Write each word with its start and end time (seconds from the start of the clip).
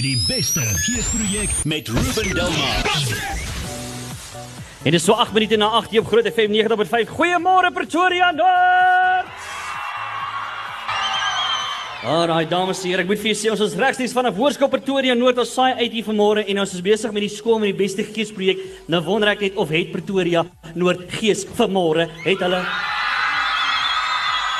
met 0.00 0.08
die 0.08 0.36
beste 0.36 0.60
geesprojek 0.60 1.50
met 1.64 1.88
Ruben 1.88 2.34
Delmas. 2.34 3.08
En 4.82 4.94
dis 4.94 5.04
so 5.04 5.12
8 5.12 5.32
minute 5.32 5.56
na 5.56 5.66
8 5.66 5.90
hier 5.90 6.00
op 6.00 6.06
Groot 6.06 6.24
FM 6.24 6.54
90.5. 6.56 7.10
Goeiemôre 7.10 7.68
Pretoria 7.74 8.30
Noord. 8.30 9.28
Alraai 12.04 12.46
dames 12.48 12.80
en 12.80 12.88
here, 12.88 13.04
ek 13.04 13.10
moet 13.10 13.20
vir 13.20 13.34
julle 13.34 13.40
sê 13.42 13.50
ons 13.52 13.60
is 13.66 13.76
regstreeks 13.76 14.14
vanaf 14.16 14.38
Hoërskool 14.40 14.72
Pretoria 14.72 15.12
Noord. 15.18 15.42
Ons 15.44 15.52
saai 15.52 15.74
uit 15.82 15.98
hier 15.98 16.06
vanmôre 16.06 16.46
en 16.48 16.62
ons 16.64 16.72
is 16.78 16.86
besig 16.86 17.12
met 17.12 17.26
die 17.26 17.34
skool 17.34 17.60
met 17.60 17.74
die 17.74 17.80
beste 17.82 18.06
geesprojek. 18.06 18.62
Nou 18.88 19.02
wonder 19.04 19.34
ek 19.34 19.44
net 19.50 19.60
of 19.60 19.74
het 19.74 19.92
Pretoria 19.92 20.46
Noord 20.80 21.10
gees 21.20 21.44
vanmôre 21.60 22.08
het 22.24 22.40
hulle 22.40 22.64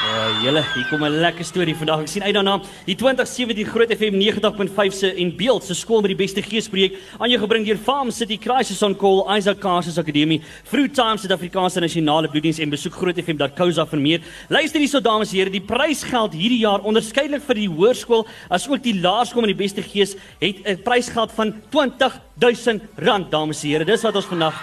Julle, 0.00 0.62
hier 0.72 0.86
kom 0.88 1.02
'n 1.04 1.20
lekker 1.20 1.44
storie 1.44 1.74
vandag. 1.76 2.00
Ek 2.00 2.08
sien 2.08 2.22
uit 2.22 2.32
daarna. 2.32 2.62
Die 2.86 2.94
2017 2.94 3.66
Groot 3.66 3.90
FM 3.92 4.16
90.5 4.16 4.92
se 4.92 5.14
en 5.14 5.36
beeld 5.36 5.64
se 5.64 5.74
skool 5.74 6.00
met 6.00 6.16
die 6.16 6.26
beste 6.26 6.42
geespreek 6.42 6.96
aan 7.18 7.28
jou 7.28 7.41
gebring 7.41 7.66
deur 7.66 7.77
Farm 7.77 8.10
City 8.10 8.38
Crisis 8.38 8.82
on 8.82 8.96
Call, 8.96 9.36
Isaac 9.36 9.58
Carses 9.58 9.98
Akademie, 9.98 10.41
Fruit 10.64 10.94
Times 10.94 11.20
Suid-Afrikaanse 11.20 11.80
Nasionale 11.80 12.28
Bloeddiens 12.28 12.58
en 12.58 12.70
besoek 12.70 12.94
grootfm.co.za 12.94 13.86
vir 13.86 13.98
meer. 13.98 14.20
Luister 14.48 14.80
hierso 14.80 15.00
dames 15.00 15.32
en 15.32 15.38
here, 15.38 15.50
die 15.50 15.60
prysgeld 15.60 16.32
hierdie 16.32 16.60
jaar 16.60 16.80
onderskeidelik 16.80 17.42
vir 17.42 17.55
die 17.55 17.69
hoërskool 17.69 18.27
asook 18.48 18.82
die 18.82 19.00
laerskool 19.00 19.42
met 19.42 19.58
die 19.58 19.64
beste 19.64 19.82
gees 19.82 20.16
het 20.41 20.66
'n 20.66 20.82
prysgeld 20.82 21.30
van 21.32 21.52
R20000 21.70 23.30
dames 23.30 23.64
en 23.64 23.70
here. 23.70 23.84
Dis 23.84 24.02
wat 24.02 24.16
ons 24.16 24.24
vandag 24.24 24.55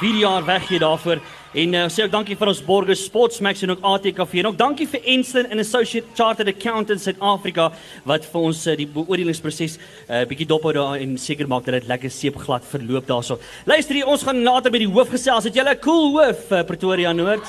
vir 0.00 0.16
jaar 0.16 0.44
weggee 0.44 0.78
daarvoor. 0.78 1.20
En 1.54 1.74
uh, 1.74 1.84
sê 1.86 2.02
ook 2.02 2.10
dankie 2.10 2.34
vir 2.34 2.50
ons 2.50 2.60
borgers 2.66 3.04
Sportsmax 3.06 3.60
en 3.62 3.70
ook 3.70 3.84
ATKV 3.86 4.40
en 4.40 4.48
ook 4.48 4.56
dankie 4.58 4.88
vir 4.90 5.04
Enston 5.12 5.46
and 5.54 5.62
Associate 5.62 6.08
Chartered 6.18 6.50
Accountants 6.50 7.06
Suid-Afrika 7.06 7.68
wat 8.10 8.26
vir 8.26 8.48
ons 8.48 8.62
uh, 8.66 8.74
die 8.74 8.88
beoordelingsproses 8.90 9.76
'n 9.78 9.78
uh, 9.78 10.16
eh, 10.16 10.24
bietjie 10.26 10.48
dop 10.50 10.66
hou 10.66 10.72
daar 10.74 10.98
en 10.98 11.14
seker 11.14 11.46
maak 11.46 11.64
dat 11.68 11.78
dit 11.78 11.86
lekker 11.86 12.10
seepglad 12.10 12.66
verloop 12.66 13.06
daarso. 13.06 13.38
Luister 13.70 13.94
hier, 13.94 14.10
ons 14.10 14.26
gaan 14.26 14.42
later 14.42 14.74
by 14.74 14.82
die 14.82 14.90
hoof 14.90 15.14
gesels. 15.14 15.46
Het 15.46 15.54
julle 15.54 15.78
'n 15.78 15.80
cool 15.80 16.18
hoof 16.18 16.50
uh, 16.50 16.64
Pretoria 16.66 17.12
Noord? 17.12 17.46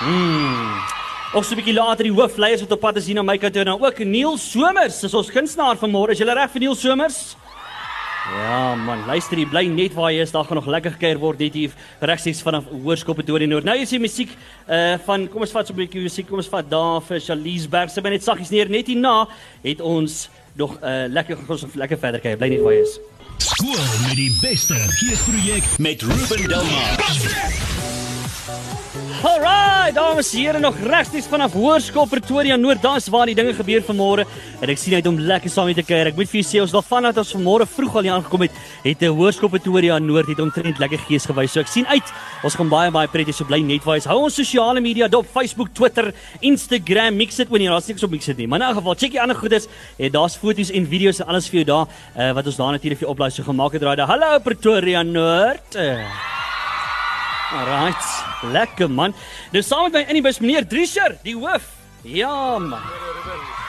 Hmm. 0.00 0.80
Ons 1.34 1.48
so 1.48 1.52
'n 1.52 1.60
bietjie 1.60 1.76
later 1.76 2.04
die 2.04 2.16
hoofleiers 2.16 2.64
wat 2.64 2.72
op 2.72 2.80
pad 2.80 2.96
is 2.96 3.06
hier 3.06 3.16
na 3.16 3.22
my 3.22 3.36
kant 3.36 3.52
toe 3.52 3.60
en 3.60 3.76
ook 3.76 3.98
Neil 3.98 4.38
Somers, 4.38 5.04
is 5.04 5.14
ons 5.14 5.30
kunstenaar 5.30 5.76
vanmôre. 5.76 6.12
Is 6.12 6.18
julle 6.18 6.32
reg 6.32 6.50
vir 6.50 6.60
Neil 6.60 6.74
Somers? 6.74 7.36
Ja 8.26 8.74
man, 8.74 9.04
luister 9.06 9.38
jy 9.38 9.46
bly 9.46 9.62
net 9.70 9.94
waar 9.94 10.10
jy 10.10 10.24
is, 10.24 10.32
daar 10.34 10.46
gaan 10.48 10.58
nog 10.58 10.66
lekker 10.66 10.96
gekuier 10.96 11.20
word 11.22 11.38
dit 11.38 11.54
hier 11.54 11.74
regsies 12.10 12.40
vanaf 12.42 12.66
Hoërskool 12.72 13.14
Pretoria 13.14 13.46
Noord. 13.46 13.68
Nou 13.68 13.76
is 13.78 13.92
die 13.94 14.02
musiek 14.02 14.32
uh 14.66 14.96
van 15.06 15.28
kom 15.30 15.46
ons 15.46 15.54
vat 15.54 15.68
so 15.68 15.74
'n 15.74 15.78
bietjie 15.78 16.02
musiek, 16.02 16.26
kom 16.26 16.42
ons 16.42 16.50
vat 16.50 16.66
daar 16.66 17.00
vir 17.06 17.20
Charlize 17.20 17.70
Berg. 17.70 17.90
Sy 17.90 18.02
ben 18.02 18.12
net 18.12 18.26
saggies 18.26 18.50
neer 18.50 18.68
net 18.68 18.90
hierna 18.90 19.28
het 19.62 19.80
ons 19.80 20.28
nog 20.56 20.74
'n 20.74 20.84
uh, 20.84 21.06
lekker 21.08 21.38
ons 21.48 21.62
nog 21.62 21.74
lekker 21.74 21.98
verder 21.98 22.20
kuier. 22.20 22.36
Bly 22.36 22.48
net 22.48 22.62
waar 22.62 22.74
jy 22.74 22.82
is. 22.82 22.98
Skool 23.38 23.86
met 24.08 24.16
die 24.16 24.32
beste 24.42 24.74
geesprojek 24.74 25.78
met 25.78 26.02
Ruben 26.02 26.48
Delmas. 26.48 27.85
Alright, 29.24 29.94
dames 29.94 30.32
en 30.34 30.40
here 30.40 30.58
nog 30.60 30.76
regstreeks 30.84 31.26
vanaf 31.30 31.54
Hoërskool 31.56 32.04
Pretoria 32.10 32.56
Noord. 32.56 32.82
Daar's 32.82 33.06
waar 33.08 33.24
die 33.30 33.34
dinge 33.34 33.54
gebeur 33.56 33.80
vanmôre 33.86 34.26
en 34.60 34.72
ek 34.72 34.80
sien 34.80 34.92
uit 34.98 35.06
om 35.08 35.16
lekker 35.16 35.48
saam 35.50 35.70
met 35.70 35.78
te 35.80 35.84
kuier. 35.86 36.10
Ek 36.10 36.18
moet 36.18 36.28
vir 36.28 36.42
julle 36.42 36.48
sê 36.50 36.60
ons 36.60 36.74
wel 36.74 36.84
vanaf 36.84 37.20
ons 37.22 37.32
vanmôre 37.38 37.66
vroeg 37.70 37.96
al 37.96 38.08
hier 38.08 38.16
aangekom 38.16 38.44
het, 38.44 38.58
het 38.84 39.02
'n 39.02 39.16
Hoërskool 39.16 39.48
Pretoria 39.54 39.98
Noord 39.98 40.28
het 40.28 40.40
omtrent 40.44 40.78
lekker 40.78 41.00
gees 41.08 41.24
gewys. 41.24 41.52
So 41.52 41.60
ek 41.60 41.72
sien 41.72 41.86
uit. 41.86 42.12
Ons 42.44 42.56
gaan 42.56 42.68
baie 42.68 42.90
baie 42.90 43.08
prettig 43.08 43.34
so 43.34 43.44
bly 43.44 43.60
net 43.62 43.84
waar 43.84 43.96
jy 43.96 44.04
is. 44.04 44.10
Hou 44.10 44.24
ons 44.24 44.34
sosiale 44.34 44.80
media 44.80 45.08
dop, 45.08 45.26
Facebook, 45.32 45.72
Twitter, 45.72 46.12
Instagram, 46.40 47.16
mix 47.16 47.36
dit 47.36 47.48
wanneer 47.48 47.70
daar's 47.70 47.88
niks 47.88 48.02
op 48.02 48.10
mix 48.10 48.26
dit 48.26 48.36
nie. 48.36 48.46
Maar 48.46 48.60
in 48.60 48.68
'n 48.68 48.74
geval, 48.74 48.94
check 48.94 49.12
die 49.12 49.20
ander 49.20 49.36
goedes. 49.36 49.66
En 49.98 50.10
daar's 50.10 50.36
foto's 50.36 50.70
en 50.70 50.86
video's 50.86 51.20
en 51.20 51.26
alles 51.26 51.48
vir 51.48 51.64
jou 51.64 51.64
daar 51.64 51.86
uh, 52.18 52.32
wat 52.34 52.46
ons 52.46 52.56
daar 52.56 52.72
natuurlik 52.72 52.98
vir 52.98 53.08
jou 53.08 53.14
oplaai 53.16 53.30
so 53.30 53.42
gemaak 53.42 53.72
het. 53.72 53.82
Raai. 53.82 54.06
Hallo 54.06 54.38
Pretoria 54.40 55.02
Noord. 55.02 55.74
Uh. 55.74 56.45
Alright, 57.54 58.06
lekker 58.50 58.88
man. 58.90 59.12
Nou 59.54 59.62
saam 59.62 59.86
met 59.86 60.00
my 60.00 60.00
in 60.10 60.18
die 60.18 60.22
bus 60.24 60.40
meneer 60.42 60.64
Drischer, 60.66 61.14
die 61.22 61.36
hoof. 61.38 61.68
Ja 62.02 62.58
man. 62.58 62.82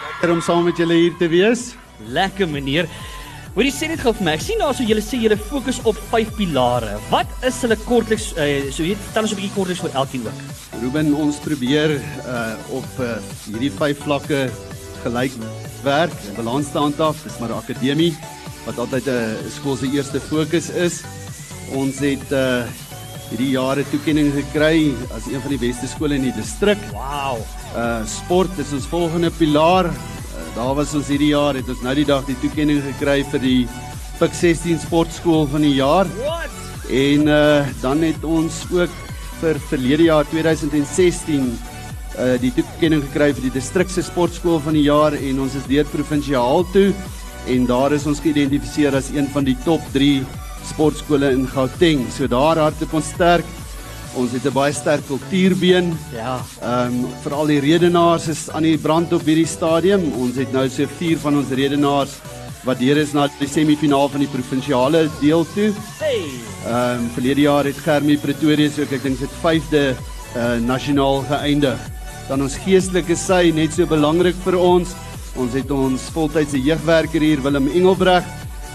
Lekker 0.08 0.34
om 0.34 0.42
saam 0.42 0.64
met 0.66 0.80
julle 0.82 0.98
hier 0.98 1.14
te 1.20 1.30
wees. 1.30 1.76
Lekker 2.10 2.50
meneer. 2.50 2.90
Hoorie 3.54 3.74
sê 3.74 3.90
net 3.90 4.02
gou 4.02 4.16
vir 4.18 4.26
my. 4.26 4.34
Ek 4.38 4.46
sien 4.46 4.60
daarso 4.62 4.86
julle 4.86 5.02
sê 5.02 5.20
julle 5.22 5.38
fokus 5.38 5.78
op 5.90 5.98
vyf 6.10 6.32
pilare. 6.38 6.96
Wat 7.12 7.30
is 7.46 7.60
hulle 7.66 7.78
kortliks 7.86 8.32
uh, 8.34 8.48
so 8.74 8.86
weet 8.86 9.02
vertel 9.10 9.26
ons 9.28 9.36
'n 9.36 9.40
bietjie 9.42 9.56
kortliks 9.56 9.84
oor 9.86 9.94
elkeen 10.02 10.26
ook. 10.26 10.42
Ruben, 10.82 11.14
ons 11.14 11.38
probeer 11.46 11.98
uh 12.26 12.54
op 12.80 12.90
uh, 13.02 13.18
hierdie 13.46 13.72
vyf 13.78 14.02
vlakke 14.06 14.42
gelyk 15.06 15.38
werk. 15.86 16.18
Balans 16.38 16.74
te 16.74 16.82
handhaaf. 16.82 17.22
Dis 17.24 17.38
maar 17.38 17.54
'n 17.54 17.62
akademie 17.62 18.14
wat 18.66 18.78
altyd 18.78 19.06
'n 19.06 19.22
uh, 19.22 19.54
skool 19.54 19.78
se 19.78 19.86
eerste 19.94 20.20
fokus 20.20 20.70
is. 20.70 21.02
Ons 21.74 22.02
het 22.02 22.30
uh 22.34 22.66
hierdie 23.32 23.54
jare 23.56 23.84
toekenning 23.92 24.30
gekry 24.36 24.94
as 25.16 25.28
een 25.28 25.42
van 25.44 25.52
die 25.52 25.60
beste 25.62 25.90
skole 25.92 26.16
in 26.16 26.28
die 26.30 26.36
distrik. 26.36 26.82
Wow. 26.96 27.42
Uh 27.76 28.04
sport 28.08 28.60
is 28.64 28.72
ons 28.76 28.88
volgende 28.92 29.32
pilaar. 29.36 29.90
Uh, 29.92 30.46
daar 30.56 30.76
was 30.78 30.96
ons 30.96 31.10
hierdie 31.12 31.34
jaar 31.34 31.58
het 31.60 31.68
ons 31.70 31.84
nou 31.84 31.96
die 31.98 32.08
dag 32.08 32.26
die 32.30 32.38
toekenning 32.44 32.80
gekry 32.94 33.24
vir 33.34 33.44
die 33.44 33.60
Pik 34.18 34.34
16 34.34 34.80
sportskool 34.88 35.46
van 35.52 35.62
die 35.62 35.76
jaar. 35.78 36.10
What? 36.22 36.54
En 36.88 37.28
uh 37.28 37.68
dan 37.84 38.06
het 38.08 38.24
ons 38.24 38.64
ook 38.72 38.96
vir 39.42 39.60
verlede 39.70 40.08
jaar 40.08 40.26
2016 40.32 41.52
uh 42.18 42.34
die 42.42 42.54
toekenning 42.56 43.04
gekry 43.10 43.34
vir 43.36 43.50
die 43.50 43.56
distrikse 43.60 44.02
sportskool 44.08 44.64
van 44.64 44.80
die 44.80 44.88
jaar 44.88 45.14
en 45.14 45.44
ons 45.44 45.60
is 45.60 45.68
deur 45.70 45.86
provinsiaal 45.92 46.66
toe 46.74 46.90
en 47.48 47.68
daar 47.68 47.94
is 47.96 48.08
ons 48.08 48.20
geïdentifiseer 48.24 48.96
as 48.96 49.12
een 49.14 49.28
van 49.36 49.46
die 49.48 49.56
top 49.68 49.84
3 49.94 50.24
sportskole 50.68 51.32
in 51.32 51.48
Gauteng. 51.48 52.06
So 52.12 52.28
daar 52.28 52.60
hardloop 52.62 52.94
ons 53.00 53.14
sterk. 53.14 53.46
Ons 54.18 54.32
het 54.34 54.46
'n 54.46 54.54
baie 54.54 54.74
sterk 54.74 55.06
kultuurbeen. 55.08 55.98
Ja. 56.14 56.42
Ehm 56.62 56.94
um, 56.94 57.08
veral 57.24 57.46
die 57.46 57.60
redenaars 57.60 58.28
is 58.28 58.50
aan 58.50 58.64
die 58.64 58.78
brand 58.78 59.14
op 59.14 59.26
hierdie 59.26 59.48
stadium. 59.48 60.14
Ons 60.14 60.36
het 60.36 60.52
nou 60.52 60.70
so 60.70 60.86
4 60.88 61.18
van 61.18 61.38
ons 61.38 61.50
redenaars 61.50 62.18
wat 62.64 62.80
deur 62.80 62.98
is 62.98 63.14
na 63.14 63.28
die 63.40 63.48
semifinaal 63.48 64.10
van 64.10 64.20
die 64.20 64.32
provinsiale 64.32 65.10
deel 65.22 65.46
toe. 65.54 65.72
Hey. 66.00 66.24
Ehm 66.66 67.04
um, 67.04 67.10
verlede 67.14 67.42
jaar 67.42 67.66
het 67.66 67.78
Germie 67.78 68.18
Pretoria 68.18 68.70
so 68.70 68.82
ek 68.82 69.04
dink 69.04 69.20
dit 69.20 69.30
5de 69.44 69.96
uh 70.36 70.58
nasionaal 70.60 71.24
geëindig. 71.30 71.80
Dan 72.28 72.42
ons 72.42 72.58
geestelike 72.66 73.16
sy 73.16 73.52
net 73.56 73.74
so 73.74 73.86
belangrik 73.86 74.36
vir 74.44 74.58
ons. 74.60 74.90
Ons 75.38 75.54
het 75.54 75.72
ons 75.72 76.02
voltydse 76.14 76.60
jeugwerker 76.60 77.22
hier 77.22 77.42
Willem 77.42 77.70
Engelbreg 77.70 78.26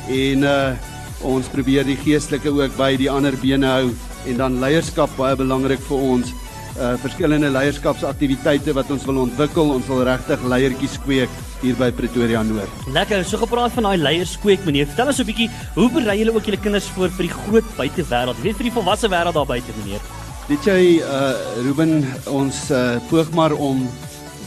en 0.08 0.42
uh 0.42 0.91
ons 1.22 1.48
probeer 1.52 1.86
die 1.86 1.96
geestelike 1.96 2.50
ook 2.50 2.76
by 2.76 2.94
die 3.00 3.10
ander 3.10 3.36
bene 3.40 3.66
hou 3.66 3.90
en 4.30 4.38
dan 4.38 4.60
leierskap 4.62 5.12
baie 5.18 5.36
belangrik 5.38 5.82
vir 5.88 6.08
ons. 6.14 6.32
Uh 6.72 6.94
verskillende 7.02 7.50
leierskapsaktiwiteite 7.52 8.72
wat 8.72 8.90
ons 8.90 9.04
wil 9.04 9.18
ontwikkel, 9.26 9.74
ons 9.74 9.88
wil 9.90 10.04
regtig 10.08 10.44
leiertjies 10.48 10.96
kweek 11.04 11.34
hier 11.60 11.76
by 11.76 11.90
Pretoria 11.92 12.40
Noord. 12.42 12.86
Lekker, 12.94 13.24
so 13.28 13.38
gepraat 13.42 13.74
van 13.76 13.90
daai 13.90 14.00
leierskweek 14.00 14.64
meneer. 14.64 14.88
Vertel 14.88 15.12
ons 15.12 15.20
'n 15.20 15.28
bietjie, 15.28 15.50
hoe 15.74 15.90
berei 15.90 16.18
julle 16.18 16.34
ook 16.34 16.48
julle 16.48 16.60
kinders 16.60 16.88
voor 16.96 17.10
vir 17.10 17.28
die 17.28 17.34
groot 17.34 17.68
buitewêreld? 17.76 18.36
Jy 18.36 18.42
weet 18.42 18.56
vir 18.56 18.68
die 18.70 18.76
volwasse 18.78 19.08
wêreld 19.08 19.34
daar 19.34 19.46
buite 19.46 19.72
meneer. 19.82 20.00
Dit 20.48 20.64
jy 20.64 21.00
uh 21.00 21.34
Ruben 21.62 22.04
ons 22.26 22.70
uh 22.70 22.98
poog 23.10 23.30
maar 23.32 23.52
om 23.52 23.88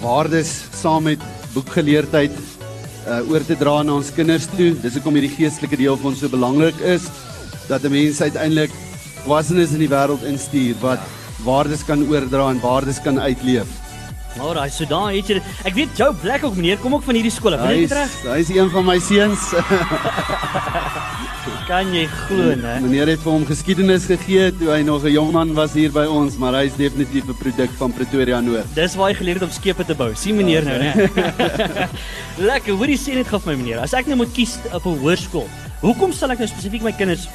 waardes 0.02 0.66
saam 0.74 1.04
met 1.04 1.20
boekgeleerdheid 1.54 2.32
uh, 3.08 3.22
oor 3.30 3.46
te 3.46 3.56
dra 3.58 3.82
na 3.84 3.96
ons 4.00 4.12
kinders 4.14 4.48
toe. 4.56 4.74
Dis 4.82 4.98
hoekom 4.98 5.18
hierdie 5.18 5.34
geestelike 5.38 5.78
deel 5.80 5.98
vir 6.00 6.12
ons 6.12 6.22
so 6.24 6.32
belangrik 6.32 6.80
is 6.82 7.08
dat 7.70 7.84
'n 7.84 7.92
mens 7.92 8.22
uiteindelik 8.22 8.72
wasenes 9.26 9.74
in 9.74 9.82
die 9.82 9.90
wêreld 9.90 10.24
instuur 10.24 10.76
wat 10.82 11.02
waardes 11.46 11.84
kan 11.86 12.02
oordra 12.10 12.50
en 12.50 12.62
waardes 12.62 13.02
kan 13.02 13.20
uitleef. 13.20 13.85
Alraai, 14.40 14.70
so 14.70 14.86
daar 14.86 15.14
het 15.14 15.28
jy 15.28 15.40
dit. 15.40 15.44
Ek 15.64 15.74
weet 15.78 15.98
Joe 15.98 16.14
Black 16.22 16.44
ook 16.44 16.56
meneer, 16.56 16.78
kom 16.78 16.94
ook 16.98 17.04
van 17.08 17.16
hierdie 17.16 17.32
skool. 17.32 17.56
Wil 17.56 17.72
jy 17.72 17.86
dit 17.88 17.96
reg? 17.96 18.16
Hy 18.28 18.40
is 18.44 18.52
een 18.52 18.70
van 18.74 18.86
my 18.86 19.00
seuns. 19.00 19.52
kan 21.66 21.90
jy 21.94 22.06
glo, 22.06 22.54
né? 22.60 22.76
Meneer 22.84 23.10
het 23.10 23.22
vir 23.24 23.32
hom 23.34 23.46
geskiedenis 23.48 24.06
gegee 24.10 24.52
toe 24.60 24.70
hy 24.70 24.82
nog 24.86 25.04
'n 25.04 25.14
jong 25.14 25.32
man 25.34 25.54
was 25.58 25.74
hier 25.74 25.92
by 25.92 26.06
ons, 26.06 26.38
maar 26.38 26.54
hy 26.54 26.66
is 26.70 26.78
definitief 26.78 27.26
'n 27.26 27.38
produk 27.42 27.72
van 27.78 27.92
Pretoria 27.92 28.40
Noord. 28.42 28.76
Dis 28.76 28.96
waar 28.96 29.10
hy 29.10 29.16
geleer 29.16 29.36
het 29.36 29.44
om 29.44 29.52
skepe 29.52 29.86
te 29.86 29.96
bou. 29.96 30.14
Sien 30.16 30.36
meneer 30.36 30.64
ja, 30.64 30.70
nou, 30.70 30.78
né? 30.80 31.90
Lekker. 32.50 32.74
Hoorie 32.74 32.98
sê 32.98 33.16
net 33.16 33.28
gou 33.28 33.40
vir 33.40 33.56
my 33.56 33.62
meneer, 33.64 33.80
as 33.80 33.94
ek 33.94 34.06
nou 34.06 34.18
moet 34.18 34.34
kies 34.34 34.58
op 34.74 34.86
'n 34.86 35.00
hoërskool, 35.00 35.48
hoekom 35.82 36.14
sal 36.14 36.32
ek 36.32 36.40
nou 36.40 36.48
spesifiek 36.48 36.84
my 36.84 36.92
kinders 36.92 37.28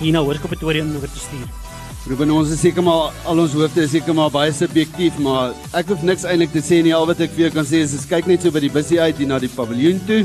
hier 0.00 0.12
na 0.12 0.20
Hoërskool 0.20 0.48
Pretoria 0.48 0.84
Noord 0.84 1.12
te 1.12 1.18
stuur? 1.18 1.67
Ruben 2.06 2.30
ons 2.30 2.50
is 2.54 2.60
seker 2.62 2.84
maar 2.84 3.16
al 3.28 3.42
ons 3.42 3.54
hoofde 3.58 3.82
is 3.82 3.90
seker 3.92 4.14
maar 4.16 4.30
baie 4.32 4.52
subjektief, 4.54 5.18
maar 5.20 5.56
ek 5.76 5.90
hoef 5.92 6.04
niks 6.06 6.24
eintlik 6.28 6.54
te 6.54 6.62
sê 6.64 6.78
nie. 6.84 6.94
Al 6.94 7.08
wat 7.10 7.20
ek 7.24 7.34
vir 7.34 7.48
jou 7.48 7.54
kan 7.58 7.66
sê 7.68 7.82
is, 7.84 7.96
is 7.96 8.06
kyk 8.08 8.30
net 8.30 8.44
so 8.44 8.54
by 8.54 8.62
die 8.64 8.72
busie 8.72 9.00
uit 9.00 9.18
hier 9.18 9.28
na 9.28 9.40
die 9.42 9.50
paviljoen 9.52 10.00
toe. 10.08 10.22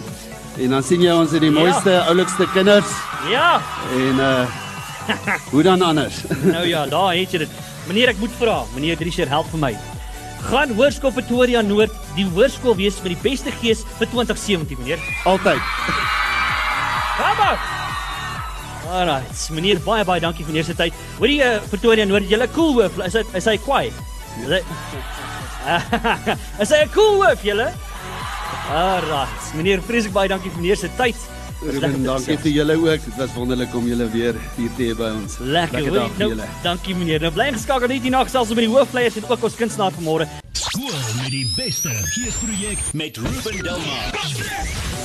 En 0.62 0.76
dan 0.78 0.86
sien 0.86 1.02
jy 1.02 1.16
ons 1.18 1.34
het 1.34 1.42
die 1.42 1.50
ja. 1.50 1.58
mooiste, 1.58 1.96
oulikste 2.12 2.48
kinders. 2.54 2.94
Ja. 3.32 3.58
En 3.98 4.22
uh 4.22 4.62
hoe 5.52 5.64
dan 5.64 5.82
anders? 5.82 6.22
nou 6.56 6.68
ja, 6.68 6.86
daar 6.88 7.12
het 7.12 7.34
jy 7.36 7.44
dit. 7.44 7.60
Meneer, 7.90 8.14
ek 8.14 8.22
moet 8.24 8.32
vra. 8.40 8.62
Meneer 8.76 8.96
Drischer, 8.98 9.28
help 9.28 9.50
vir 9.52 9.60
my. 9.66 9.74
Gaan 10.48 10.72
Hoërskool 10.78 11.12
Pretoria 11.16 11.62
Noord 11.64 11.92
die 12.18 12.28
hoërskool 12.28 12.76
wees 12.80 13.00
met 13.04 13.16
die 13.16 13.22
beste 13.24 13.52
gees 13.62 13.84
vir 14.00 14.12
2017, 14.16 14.80
meneer? 14.80 15.08
Altyd. 15.28 15.72
Kom 17.20 17.48
op. 17.52 17.83
Alright, 18.92 19.50
meneer 19.56 19.80
baie 19.86 20.04
baie 20.06 20.20
dankie 20.22 20.44
vir 20.46 20.56
eerste 20.60 20.76
tyd. 20.76 20.94
Hoorie 21.20 21.40
uh, 21.46 21.60
Pretoria 21.72 22.06
Noord, 22.06 22.28
julle 22.30 22.48
cool 22.56 22.74
hoof, 22.82 22.98
is 23.06 23.14
dit 23.14 23.28
is 23.40 23.46
hy 23.48 23.58
kwaai? 23.64 23.92
Is 24.44 24.50
hy 24.50 24.62
Is 26.64 26.70
hy 26.76 26.82
'n 26.84 26.90
cool 26.94 27.22
hoof 27.24 27.44
julle? 27.48 27.70
Alright, 28.74 29.54
meneer 29.56 29.82
vreeslik 29.88 30.14
baie 30.16 30.28
dankie 30.32 30.52
vir 30.52 30.64
eerste 30.72 30.90
tyd. 30.98 31.16
Ruben, 31.64 31.94
te 31.96 32.02
dankie 32.04 32.36
gesels. 32.36 32.42
vir 32.44 32.52
julle 32.52 32.76
ook. 32.76 33.06
Dit 33.06 33.16
was 33.18 33.34
wonderlik 33.38 33.76
om 33.76 33.86
julle 33.88 34.10
weer 34.12 34.36
hier 34.58 34.70
te 34.78 34.84
hê 34.90 34.96
by 35.00 35.12
ons. 35.16 35.38
Lekker, 35.40 35.80
Lekker 35.80 35.94
dag 35.94 36.10
vir 36.12 36.20
Nou, 36.20 36.30
julle. 36.34 36.48
dankie 36.64 36.96
meneer. 36.96 37.22
Nou 37.24 37.32
bly 37.32 37.52
geskakel 37.56 37.88
net 37.88 38.02
hier 38.04 38.12
nag 38.12 38.30
selfs 38.30 38.50
met 38.52 38.66
die 38.68 38.74
hoofleiers 38.74 39.16
en 39.16 39.30
ook 39.30 39.44
ons 39.44 39.56
kunstenaar 39.56 39.96
vanmôre. 39.96 40.28
Skool 40.52 41.00
met 41.22 41.32
die 41.32 41.48
beste 41.56 41.90
geesprojek 42.18 42.80
met 42.94 43.18
Ruben 43.18 43.64
Delmar. 43.64 45.03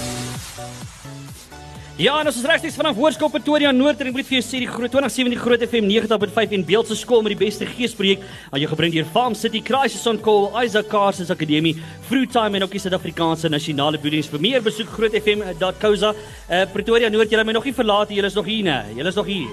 Ja, 1.98 2.12
en 2.22 2.28
ons 2.30 2.36
regstreeks 2.46 2.76
vanaf 2.78 2.94
Hoërskool 2.94 3.30
Pretoria 3.34 3.72
Noord 3.74 4.04
en 4.04 4.06
ek 4.12 4.14
moet 4.14 4.26
vir 4.28 4.36
jou 4.36 4.44
sê 4.46 4.60
die 4.62 4.68
groot 4.70 4.92
2017 4.94 5.32
die 5.32 5.38
Groot 5.40 5.62
FM 5.66 5.88
90.5 5.90 6.52
en 6.54 6.64
Beeldse 6.68 6.94
skool 6.94 7.24
met 7.26 7.32
die 7.34 7.38
beste 7.40 7.66
geesprojek 7.66 8.22
aan 8.52 8.60
jou 8.62 8.68
gebring 8.70 8.92
deur 8.94 9.08
Farm 9.10 9.34
City 9.34 9.58
Crisis 9.66 10.06
on 10.06 10.20
Call, 10.22 10.46
Isaac 10.62 10.86
Carses 10.92 11.32
Akademie, 11.34 11.72
Fruitime 12.06 12.60
en 12.60 12.68
ook 12.68 12.76
die 12.76 12.82
Suid-Afrikaanse 12.84 13.50
Nasionale 13.50 13.98
Boerings. 13.98 14.30
Vir 14.30 14.44
meer 14.44 14.62
besoek 14.62 14.92
grootfm.co.za. 14.94 16.12
Uh, 16.14 16.60
Pretoria 16.70 17.10
Noord, 17.10 17.34
julle 17.34 17.42
het 17.42 17.50
my 17.50 17.56
nog 17.58 17.66
nie 17.66 17.74
verlaat, 17.74 18.14
julle 18.14 18.30
is 18.30 18.38
nog 18.38 18.46
hier, 18.46 18.62
né? 18.68 18.76
Julle 18.94 19.10
is 19.10 19.18
nog 19.18 19.32
hier. 19.32 19.50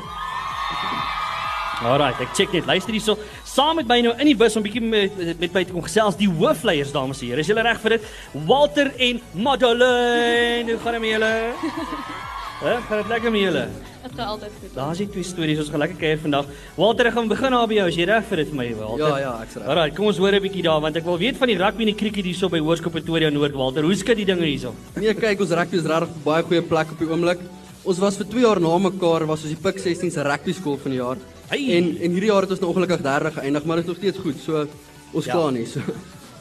Alright, 1.81 2.21
ek 2.21 2.37
check 2.37 2.53
net. 2.53 2.69
Luister 2.69 2.93
hierso. 2.93 3.17
Saam 3.55 3.81
met 3.81 3.89
my 3.89 3.97
nou 4.05 4.13
in 4.19 4.29
die 4.29 4.37
bus 4.37 4.53
om 4.53 4.67
bietjie 4.67 4.85
met, 4.85 5.17
met 5.41 5.49
my 5.49 5.65
te 5.65 5.73
kom 5.73 5.87
gesels 5.89 6.21
die 6.21 6.29
hoofleiers 6.29 6.93
dames 6.93 7.25
en 7.25 7.33
here. 7.33 7.41
Is 7.41 7.49
julle 7.49 7.65
reg 7.65 7.81
vir 7.81 7.97
dit? 7.97 8.07
Walter 8.45 8.93
en 9.09 9.25
Madeleine. 9.33 10.75
Hoe 10.75 10.79
gaan 10.85 10.99
dit 10.99 11.05
met 11.07 11.13
julle? 11.17 12.24
Hè, 12.65 12.75
gaan 12.87 12.97
dit 13.03 13.09
lekker 13.11 13.31
met 13.31 13.41
julle? 13.45 13.63
Dit 14.05 14.13
gaan 14.17 14.27
altyd 14.31 14.53
goed. 14.61 14.71
Daar's 14.73 14.97
die 15.01 15.05
twee 15.13 15.23
stories. 15.25 15.59
Ons 15.61 15.69
gaan 15.69 15.81
lekker 15.83 15.97
kuier 16.01 16.17
vandag. 16.23 16.47
Walter, 16.79 17.09
ek 17.11 17.13
gaan 17.17 17.27
begin 17.29 17.53
daar 17.53 17.67
by 17.69 17.75
jou. 17.77 17.83
Is 17.91 17.97
jy 17.99 18.07
reg 18.09 18.25
vir 18.29 18.41
dit 18.41 18.49
vir 18.49 18.57
my, 18.57 18.65
Walter? 18.79 19.03
Ja, 19.05 19.17
ja, 19.21 19.33
ek's 19.45 19.57
reg. 19.59 19.67
Alright, 19.69 19.93
kom 19.97 20.07
ons 20.09 20.17
hoor 20.21 20.33
'n 20.33 20.41
bietjie 20.41 20.63
daar 20.65 20.81
want 20.81 20.95
ek 20.97 21.05
wil 21.05 21.17
weet 21.21 21.37
van 21.37 21.47
die 21.47 21.57
rugby 21.61 21.81
en 21.85 21.91
die 21.93 21.99
cricket 22.01 22.25
hierso 22.25 22.49
by 22.49 22.57
Hoërskool 22.59 22.91
Pretoria 22.91 23.29
Noord, 23.29 23.53
Walter. 23.53 23.83
Hoe 23.83 23.95
skat 23.95 24.17
die 24.17 24.25
dinge 24.25 24.45
hierso? 24.45 24.73
Nee, 24.95 25.13
kyk, 25.13 25.39
ons 25.41 25.51
rugby 25.51 25.77
is 25.77 25.83
regtig 25.85 26.09
baie 26.23 26.43
goeie 26.43 26.61
plek 26.61 26.91
op 26.91 26.97
die 26.99 27.07
oomblik. 27.07 27.39
Ons 27.83 27.99
was 27.99 28.17
vir 28.17 28.25
2 28.25 28.41
jaar 28.41 28.59
na 28.59 28.77
mekaar 28.77 29.27
was 29.27 29.43
ons 29.45 29.53
die 29.53 29.61
Pik 29.61 29.77
16 29.79 30.11
se 30.11 30.23
rugby 30.23 30.53
skool 30.53 30.77
van 30.77 30.91
die 30.91 30.97
jaar. 30.99 31.17
Hey. 31.49 31.77
En 31.77 31.97
en 32.01 32.11
hierdie 32.11 32.31
jaar 32.31 32.41
het 32.41 32.49
ons 32.51 32.59
nou 32.61 32.73
ongelukkig 32.73 33.01
derde 33.03 33.31
geëindig, 33.31 33.63
maar 33.65 33.75
dit 33.77 33.85
is 33.85 33.91
nog 33.91 33.97
steeds 33.97 34.17
goed. 34.17 34.37
So 34.41 34.67
ons 35.13 35.25
Ja. 35.25 35.31
kla 35.33 35.49
nie 35.51 35.65
so. 35.65 35.79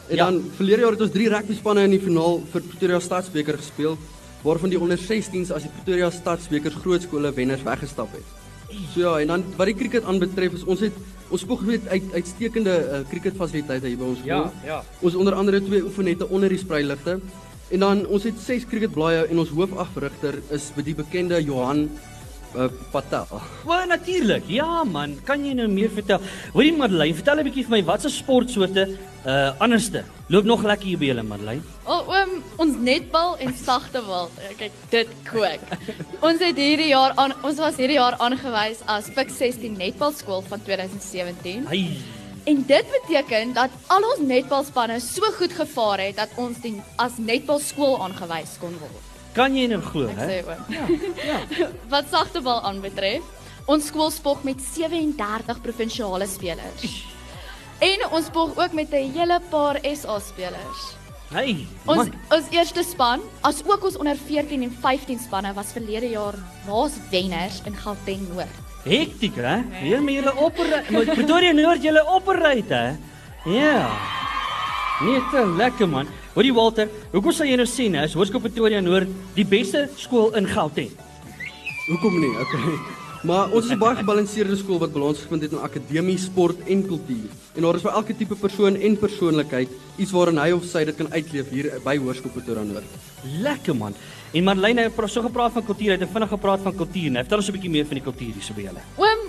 En 0.09 0.17
Ja. 0.17 0.25
dan 0.31 0.43
verlede 0.57 0.81
jaar 0.81 0.93
het 0.93 1.01
ons 1.01 1.11
drie 1.13 1.29
rugby 1.29 1.55
spanne 1.55 1.85
in 1.85 1.91
die 1.91 2.01
finaal 2.01 2.41
vir 2.53 2.61
Pretoria 2.63 3.01
Stadsbeker 3.01 3.57
gespeel, 3.57 3.97
waarvan 4.45 4.73
die 4.73 4.81
onder 4.81 5.01
16s 5.01 5.53
as 5.55 5.65
die 5.67 5.73
Pretoria 5.73 6.11
Stadsbeker 6.13 6.75
grootskole 6.83 7.33
wenners 7.35 7.65
weggestap 7.65 8.13
het. 8.13 8.33
So 8.93 9.01
ja, 9.01 9.19
en 9.23 9.31
dan 9.33 9.45
wat 9.57 9.71
die 9.71 9.77
cricket 9.79 10.05
aanbetref, 10.05 10.59
is 10.59 10.67
ons 10.69 10.83
het 10.85 10.97
ons 11.33 11.43
spog 11.43 11.65
weet 11.67 11.87
uit 11.89 12.13
uitstekende 12.13 12.75
uh, 12.75 13.01
cricket 13.11 13.37
fasiliteite 13.39 13.89
hier 13.89 13.99
by 13.99 14.11
ons 14.13 14.21
skool. 14.23 14.51
ja. 14.67 14.83
Ons 15.01 15.17
onder 15.19 15.35
andere 15.35 15.63
twee 15.65 15.83
oefennette 15.83 16.29
onder 16.29 16.53
die 16.53 16.61
spreiligte. 16.61 17.19
En 17.73 17.81
dan 17.81 18.05
ons 18.07 18.27
het 18.29 18.39
ses 18.39 18.67
cricketblaaie 18.69 19.25
en 19.25 19.41
ons 19.41 19.51
hoofafrigter 19.51 20.37
is 20.55 20.69
die 20.85 20.95
bekende 20.95 21.41
Johan 21.43 21.89
uh, 22.57 22.69
Patel. 22.91 23.27
O, 23.67 23.85
natuurlik. 23.89 24.49
Ja 24.49 24.85
man, 24.85 25.17
kan 25.25 25.45
jy 25.45 25.55
nou 25.59 25.69
meer 25.69 25.91
vertel? 25.91 26.23
Hoorie 26.55 26.73
Madeleine, 26.77 27.15
vertel 27.15 27.41
'n 27.41 27.49
bietjie 27.49 27.67
vir 27.67 27.77
my 27.79 27.85
watse 27.85 28.11
sportsoorte 28.11 28.89
uh 29.25 29.53
anderste 29.59 30.05
loop 30.29 30.45
nog 30.45 30.63
lekker 30.63 30.87
hier 30.87 30.99
by 30.99 31.07
julle 31.07 31.23
Madeleine? 31.23 31.63
Al 31.85 32.03
oom, 32.09 32.43
ons 32.57 32.77
netbal 32.77 33.39
en 33.39 33.55
sagtebal. 33.57 34.29
Kyk, 34.59 34.73
dit 34.91 35.15
kook. 35.29 35.65
ons 36.29 36.41
het 36.41 36.57
hierdie 36.57 36.91
jaar 36.93 37.17
aan 37.17 37.33
ons 37.43 37.59
was 37.59 37.77
hierdie 37.81 38.01
jaar 38.01 38.19
aangewys 38.19 38.85
as 38.87 39.09
Pik 39.17 39.33
16 39.33 39.77
netbalskool 39.81 40.45
van 40.49 40.63
2017. 40.63 41.67
Ai. 41.69 41.87
En 42.45 42.65
dit 42.69 42.87
beteken 42.99 43.55
dat 43.57 43.73
al 43.87 44.05
ons 44.13 44.21
netbalspanne 44.21 45.01
so 45.01 45.33
goed 45.39 45.53
gevaar 45.53 46.01
het 46.05 46.17
dat 46.21 46.37
ons 46.37 46.61
die 46.61 46.77
as 47.01 47.17
netbalskool 47.17 47.97
aangewys 48.05 48.59
kon 48.61 48.77
word. 48.81 49.04
Kan 49.35 49.57
jy 49.57 49.67
nou 49.67 49.81
glo, 49.83 50.07
Ek 50.09 50.17
hè? 50.19 50.27
sê 50.31 50.37
oom. 50.47 50.65
Ja. 50.71 51.39
Wat 51.93 52.07
sagtebal 52.11 52.61
aanbetref, 52.63 53.23
ons 53.67 53.87
skool 53.91 54.11
spog 54.15 54.43
met 54.47 54.61
37 54.63 55.61
provinsiale 55.65 56.27
spelers. 56.31 57.03
En 57.83 58.05
ons 58.15 58.27
spog 58.31 58.55
ook 58.57 58.73
met 58.73 58.93
'n 58.95 59.11
hele 59.17 59.41
paar 59.51 59.79
SA 59.83 60.19
spelers. 60.21 60.83
Hey, 61.35 61.67
Ons 61.87 61.97
man. 61.97 62.13
ons 62.31 62.47
eerste 62.51 62.83
span, 62.85 63.21
as 63.43 63.63
ook 63.67 63.85
ons 63.85 63.97
onder 63.97 64.17
14 64.17 64.63
en 64.63 64.71
15 64.81 65.19
spanne 65.19 65.53
was 65.55 65.73
verlede 65.73 66.09
jaar 66.11 66.35
naas 66.67 66.93
wenners 67.11 67.61
in 67.67 67.75
Gauteng 67.75 68.29
Noord. 68.29 68.55
Hektiek, 68.85 69.35
hè? 69.35 69.63
Hier 69.81 70.03
met 70.03 70.15
julle 70.15 70.35
opper, 70.37 70.85
met 70.91 71.05
Pretoria 71.15 71.53
Noord 71.53 71.83
julle 71.83 72.05
opperryt, 72.07 72.69
hè? 72.69 72.95
Ja. 73.45 73.89
Te 75.31 75.55
lekker 75.57 75.89
man. 75.89 76.07
Hoorie 76.35 76.51
Walter, 76.51 76.89
hoekom 77.13 77.31
sal 77.31 77.47
jy 77.47 77.55
nou 77.61 77.67
sê, 77.71 77.85
hè, 77.95 78.09
is 78.09 78.15
Hoërskool 78.19 78.43
Pretoria 78.43 78.81
Noord 78.83 79.11
die 79.37 79.45
beste 79.47 79.85
skool 79.95 80.33
in 80.35 80.49
Gauteng? 80.51 80.91
Hoekom 81.87 82.17
nie? 82.19 82.33
Okay. 82.43 82.73
Maar 83.25 83.55
ons 83.55 83.69
is 83.69 83.71
'n 83.71 83.79
baie 83.79 83.97
gebalanseerde 83.97 84.57
skool 84.59 84.81
wat 84.83 84.93
balans 84.93 85.23
gevind 85.23 85.43
het 85.43 85.53
in 85.53 85.63
akademie, 85.63 86.19
sport 86.19 86.59
en 86.67 86.83
kultuur. 86.87 87.31
En 87.55 87.63
daar 87.63 87.77
is 87.77 87.83
vir 87.83 87.93
elke 87.93 88.17
tipe 88.17 88.35
persoon 88.35 88.75
en 88.77 88.97
persoonlikheid 88.99 89.69
iets 89.97 90.11
waarin 90.11 90.39
hy 90.39 90.51
of 90.51 90.65
sy 90.65 90.85
dit 90.85 90.97
kan 90.97 91.13
uitleef 91.13 91.49
hier 91.51 91.71
by 91.85 91.97
Hoërskool 91.97 92.33
Pretoria 92.33 92.65
Noord. 92.65 92.85
Lekker 93.41 93.77
man. 93.77 93.95
En 94.33 94.45
Marlene 94.45 94.81
het 94.81 95.11
so 95.11 95.23
gepraat 95.23 95.53
van 95.53 95.65
kultuur, 95.65 95.95
hy 95.95 95.99
het 95.99 96.11
vinnig 96.11 96.29
gepraat 96.29 96.61
van 96.61 96.75
kultuur. 96.75 97.11
Nou, 97.11 97.23
vertel 97.23 97.39
ons 97.39 97.49
'n 97.49 97.53
bietjie 97.53 97.71
meer 97.71 97.87
van 97.87 97.95
die 97.95 98.03
kultuur 98.03 98.35
hier 98.35 98.43
so 98.43 98.55
by 98.55 98.63
julle. 98.63 98.83
Oom, 98.99 99.24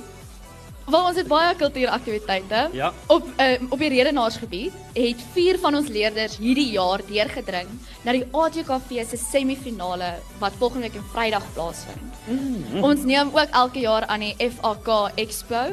wel 0.86 1.06
ons 1.06 1.18
het 1.18 1.28
baie 1.28 1.56
kultuuraktiwiteite. 1.56 2.70
Ja. 2.74 2.94
Op 3.08 3.28
uh, 3.42 3.54
op 3.70 3.80
die 3.80 3.90
redenaarsgebied 3.90 4.74
het 4.94 5.24
vier 5.34 5.60
van 5.60 5.76
ons 5.76 5.88
leerders 5.88 6.38
hierdie 6.38 6.70
jaar 6.72 7.02
deurgedring 7.08 7.68
na 8.06 8.12
die 8.12 8.26
ATKV 8.32 9.02
se 9.10 9.18
semifinale 9.18 10.14
wat 10.40 10.54
volgende 10.60 10.88
week 10.88 10.96
en 10.96 11.08
Vrydag 11.14 11.48
plaasvind. 11.54 12.22
Mm. 12.28 12.84
Ons 12.84 13.04
neem 13.04 13.30
ook 13.34 13.50
elke 13.52 13.80
jaar 13.80 14.06
aan 14.06 14.20
die 14.20 14.36
FAK 14.38 15.12
Expo. 15.16 15.64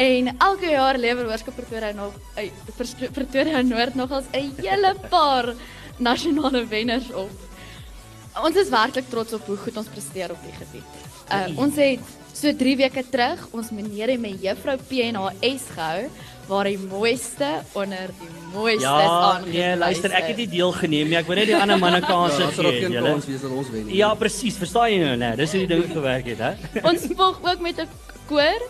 En 0.00 0.30
elke 0.38 0.70
jaar 0.70 0.96
lewer 0.98 1.26
Hoërskool 1.28 1.54
Pretoria 1.54 1.92
nog 1.92 2.12
Vers- 2.76 2.94
Pretoria 3.12 3.60
Noord 3.62 3.94
nogals 3.94 4.24
'n 4.32 4.52
hele 4.56 4.94
paar 5.14 5.54
nasionale 5.96 6.66
wenners 6.66 7.12
op. 7.12 7.30
Ons 8.42 8.56
is 8.56 8.68
werklik 8.68 9.08
trots 9.08 9.32
op 9.32 9.46
hoe 9.46 9.56
goed 9.56 9.76
ons 9.76 9.86
presteer 9.86 10.30
op 10.30 10.38
die 10.42 10.52
gebied. 10.52 10.88
Uh, 11.32 11.58
ons 11.58 11.76
het 11.76 12.00
so 12.40 12.52
3 12.56 12.76
weke 12.80 13.04
terug 13.12 13.42
ons 13.56 13.70
meneer 13.74 14.14
en 14.14 14.20
my 14.22 14.32
juffrou 14.40 14.76
PNHS 14.88 15.66
gehou 15.74 16.04
waar 16.50 16.66
die 16.66 16.78
mooiste 16.80 17.48
onder 17.78 18.10
die 18.18 18.30
mooistes 18.54 18.86
Ja, 18.86 18.94
aangewys 19.06 19.54
nee, 19.54 19.76
luister, 19.78 20.14
ek 20.18 20.30
het 20.32 20.40
nie 20.40 20.48
deelgeneem 20.50 21.12
nie. 21.12 21.18
Ek 21.20 21.28
wou 21.28 21.36
net 21.38 21.50
die 21.50 21.58
ander 21.58 21.78
manne 21.78 22.00
kanse 22.08 22.40
Ja, 22.42 22.48
sal 22.56 22.70
ook 22.70 22.78
gee, 22.78 22.88
geen 22.88 23.06
kans 23.06 23.28
wees 23.30 23.44
dat 23.44 23.54
ons 23.54 23.70
wen 23.70 23.86
nie. 23.86 23.98
Ja, 24.00 24.10
presies. 24.18 24.58
Verstaan 24.58 24.88
jy 24.90 24.98
nou, 25.04 25.14
né? 25.20 25.30
Dis 25.38 25.54
hoe 25.54 25.62
die 25.62 25.70
ding 25.70 25.92
gewerk 25.92 26.32
het, 26.32 26.42
hè? 26.42 26.82
Ons 26.90 27.06
spog 27.06 27.38
ook 27.44 27.62
met 27.62 27.84
'n 27.84 27.88
koor 28.30 28.66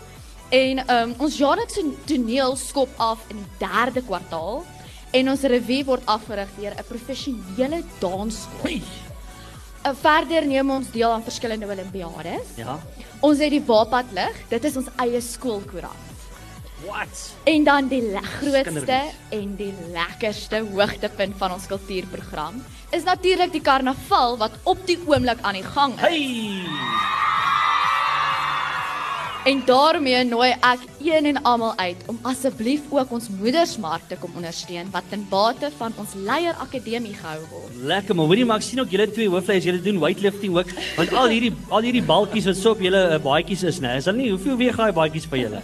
en 0.51 0.83
um, 0.91 1.15
ons 1.17 1.37
jaarlikse 1.39 1.83
toneel 2.05 2.55
skop 2.59 2.89
af 2.97 3.23
in 3.31 3.39
die 3.39 3.51
derde 3.63 4.03
kwartaal 4.03 4.65
en 5.17 5.29
ons 5.31 5.41
revue 5.41 5.85
word 5.87 6.03
afgerig 6.05 6.51
deur 6.59 6.75
'n 6.75 6.89
professionele 6.91 7.81
dansskool. 8.03 8.83
Hey. 9.81 9.91
Uh, 9.91 9.97
verder 9.97 10.45
neem 10.45 10.69
ons 10.69 10.91
deel 10.91 11.09
aan 11.11 11.23
verskillende 11.23 11.65
olimpiades. 11.65 12.55
Ja. 12.55 12.79
Ons 13.19 13.39
het 13.39 13.51
die 13.53 13.63
Waapad 13.65 14.13
lig, 14.13 14.37
dit 14.49 14.63
is 14.63 14.77
ons 14.77 14.89
eie 15.01 15.21
skoolkoerant. 15.21 16.09
What? 16.85 17.33
En 17.45 17.63
dan 17.63 17.87
die 17.87 18.01
grootste 18.39 19.01
en 19.29 19.55
die 19.55 19.73
lekkerste 19.93 20.63
hoogtepunt 20.71 21.37
van 21.37 21.53
ons 21.53 21.67
kultuurprogram 21.69 22.57
is 22.89 23.05
natuurlik 23.05 23.53
die 23.53 23.61
karnaval 23.61 24.37
wat 24.41 24.57
op 24.63 24.81
die 24.89 24.97
oomblik 25.05 25.41
aan 25.41 25.61
die 25.61 25.67
gang 25.75 25.93
is. 25.93 26.07
Hey. 26.07 27.20
En 29.41 29.61
daarmee 29.65 30.19
nooi 30.23 30.51
ek 30.53 30.83
een 31.01 31.25
en 31.25 31.39
almal 31.49 31.71
uit 31.81 31.97
om 32.11 32.19
asseblief 32.29 32.83
ook 32.93 33.13
ons 33.17 33.29
moedersmark 33.39 34.03
te 34.07 34.17
kom 34.21 34.35
ondersteun 34.37 34.91
wat 34.93 35.07
ten 35.09 35.23
bate 35.31 35.71
van 35.79 35.95
ons 35.97 36.13
Leier 36.13 36.53
Akademie 36.61 37.15
gehou 37.17 37.39
word. 37.49 37.79
Lekker, 37.89 38.15
maar 38.15 38.29
hoorie 38.29 38.45
maar 38.45 38.61
ek 38.61 38.67
sien 38.67 38.83
ook 38.83 38.93
julle 38.93 39.07
twee 39.09 39.31
hoofleiers, 39.33 39.65
julle 39.65 39.81
doen 39.81 39.97
weightlifting 40.03 40.53
ook. 40.59 40.69
Want 40.99 41.17
al 41.23 41.33
hierdie 41.33 41.49
al 41.73 41.89
hierdie 41.89 42.05
balkies 42.05 42.51
wat 42.51 42.59
so 42.59 42.75
op 42.75 42.85
julle 42.85 43.01
uh, 43.15 43.17
baadjies 43.23 43.65
is, 43.71 43.81
né? 43.81 43.95
Is 43.97 44.11
hulle 44.11 44.21
nie 44.21 44.29
hoeveel 44.29 44.61
weeg 44.61 44.77
daai 44.77 44.93
baadjies 44.99 45.25
vir 45.33 45.41
julle? 45.47 45.63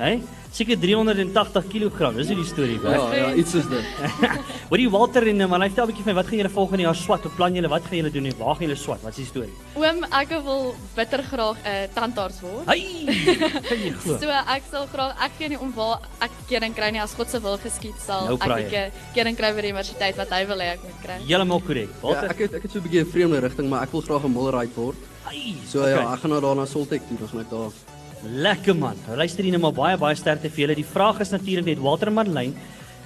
Hè? 0.00 0.14
Seker 0.50 0.78
380 0.80 1.66
kg. 1.68 2.08
Dis 2.16 2.26
die 2.32 2.44
storie 2.44 2.78
werk. 2.80 2.96
Ja, 3.12 3.28
ja, 3.28 3.34
iets 3.36 3.50
soos 3.52 3.66
dit. 3.68 3.84
Hoorie 4.70 4.88
Walter 4.90 5.26
en 5.28 5.40
uh, 5.40 5.46
maar 5.46 5.60
hy 5.60 5.68
vertel 5.68 5.84
'n 5.86 5.90
bietjie 5.92 6.04
van 6.06 6.14
my, 6.14 6.16
wat 6.20 6.28
gaan 6.30 6.38
julle 6.40 6.50
volgende 6.54 6.82
jaar 6.82 6.96
swat? 6.96 7.22
Hoe 7.22 7.32
plan 7.36 7.54
julle? 7.54 7.68
Wat 7.68 7.82
gaan 7.86 7.96
julle 8.00 8.10
doen? 8.10 8.24
en 8.26 8.34
Waar 8.38 8.54
gaan 8.56 8.66
julle 8.66 8.76
swat? 8.76 9.00
Wat 9.02 9.10
is 9.12 9.16
die 9.16 9.26
storie? 9.26 9.52
Oom, 9.76 10.04
ek 10.10 10.28
wil 10.42 10.74
bitter 10.96 11.22
graag 11.22 11.56
'n 11.62 11.68
uh, 11.68 11.86
tandarts 11.94 12.40
word. 12.40 12.64
Hey! 12.66 13.04
Kan 13.68 13.78
jy 13.78 13.92
glo? 14.02 14.18
So 14.18 14.28
ek 14.28 14.62
sal 14.70 14.86
graag 14.92 15.12
ek 15.28 15.32
weet 15.38 15.48
nie 15.54 15.60
om 15.60 15.72
waar 15.76 16.00
ek 16.20 16.32
kering 16.48 16.74
kry 16.74 16.90
nie 16.90 17.00
as 17.02 17.14
God 17.14 17.28
se 17.30 17.38
wil 17.40 17.58
geskied 17.58 17.98
sal 18.00 18.24
Nou 18.26 18.38
ek 18.40 18.72
'n 18.72 18.90
kering 19.14 19.36
kry 19.36 19.52
by 19.52 19.60
die 19.60 19.70
universiteit 19.72 20.16
wat 20.16 20.30
hy 20.32 20.44
wil 20.46 20.58
hê 20.58 20.72
ek 20.74 20.82
moet 20.82 20.98
kry. 21.04 21.18
Heeltemal 21.28 21.60
korrek. 21.60 21.88
Ja, 21.92 22.00
Walter. 22.02 22.30
ek 22.30 22.38
het 22.38 22.54
ek 22.54 22.62
het 22.62 22.72
so 22.72 22.78
'n 22.78 22.82
bietjie 22.88 23.00
'n 23.04 23.10
vreemde 23.12 23.40
rigting, 23.40 23.68
maar 23.68 23.82
ek 23.84 23.92
wil 23.92 24.00
graag 24.00 24.24
'n 24.24 24.32
mollerite 24.32 24.74
word. 24.80 24.96
Hey, 25.28 25.54
So 25.68 25.80
okay. 25.80 25.90
ja, 25.92 26.12
ek 26.14 26.20
gaan 26.20 26.30
nou 26.30 26.40
daar 26.40 26.56
na 26.56 26.64
Soltech 26.64 27.02
toe, 27.08 27.18
dan 27.18 27.28
gaan 27.28 27.40
ek 27.40 27.50
daar. 27.50 27.97
Lekker 28.24 28.74
man. 28.76 28.96
Luister 29.16 29.44
hier 29.46 29.52
nou 29.54 29.60
maar 29.62 29.76
baie 29.76 29.96
baie 30.00 30.16
sterkte 30.18 30.50
vir 30.50 30.64
julle. 30.66 30.74
Die 30.78 30.84
vraag 30.86 31.20
is 31.20 31.30
natuurlik 31.30 31.64
net 31.66 31.78
Walter 31.82 32.10
Madeleine. 32.12 32.54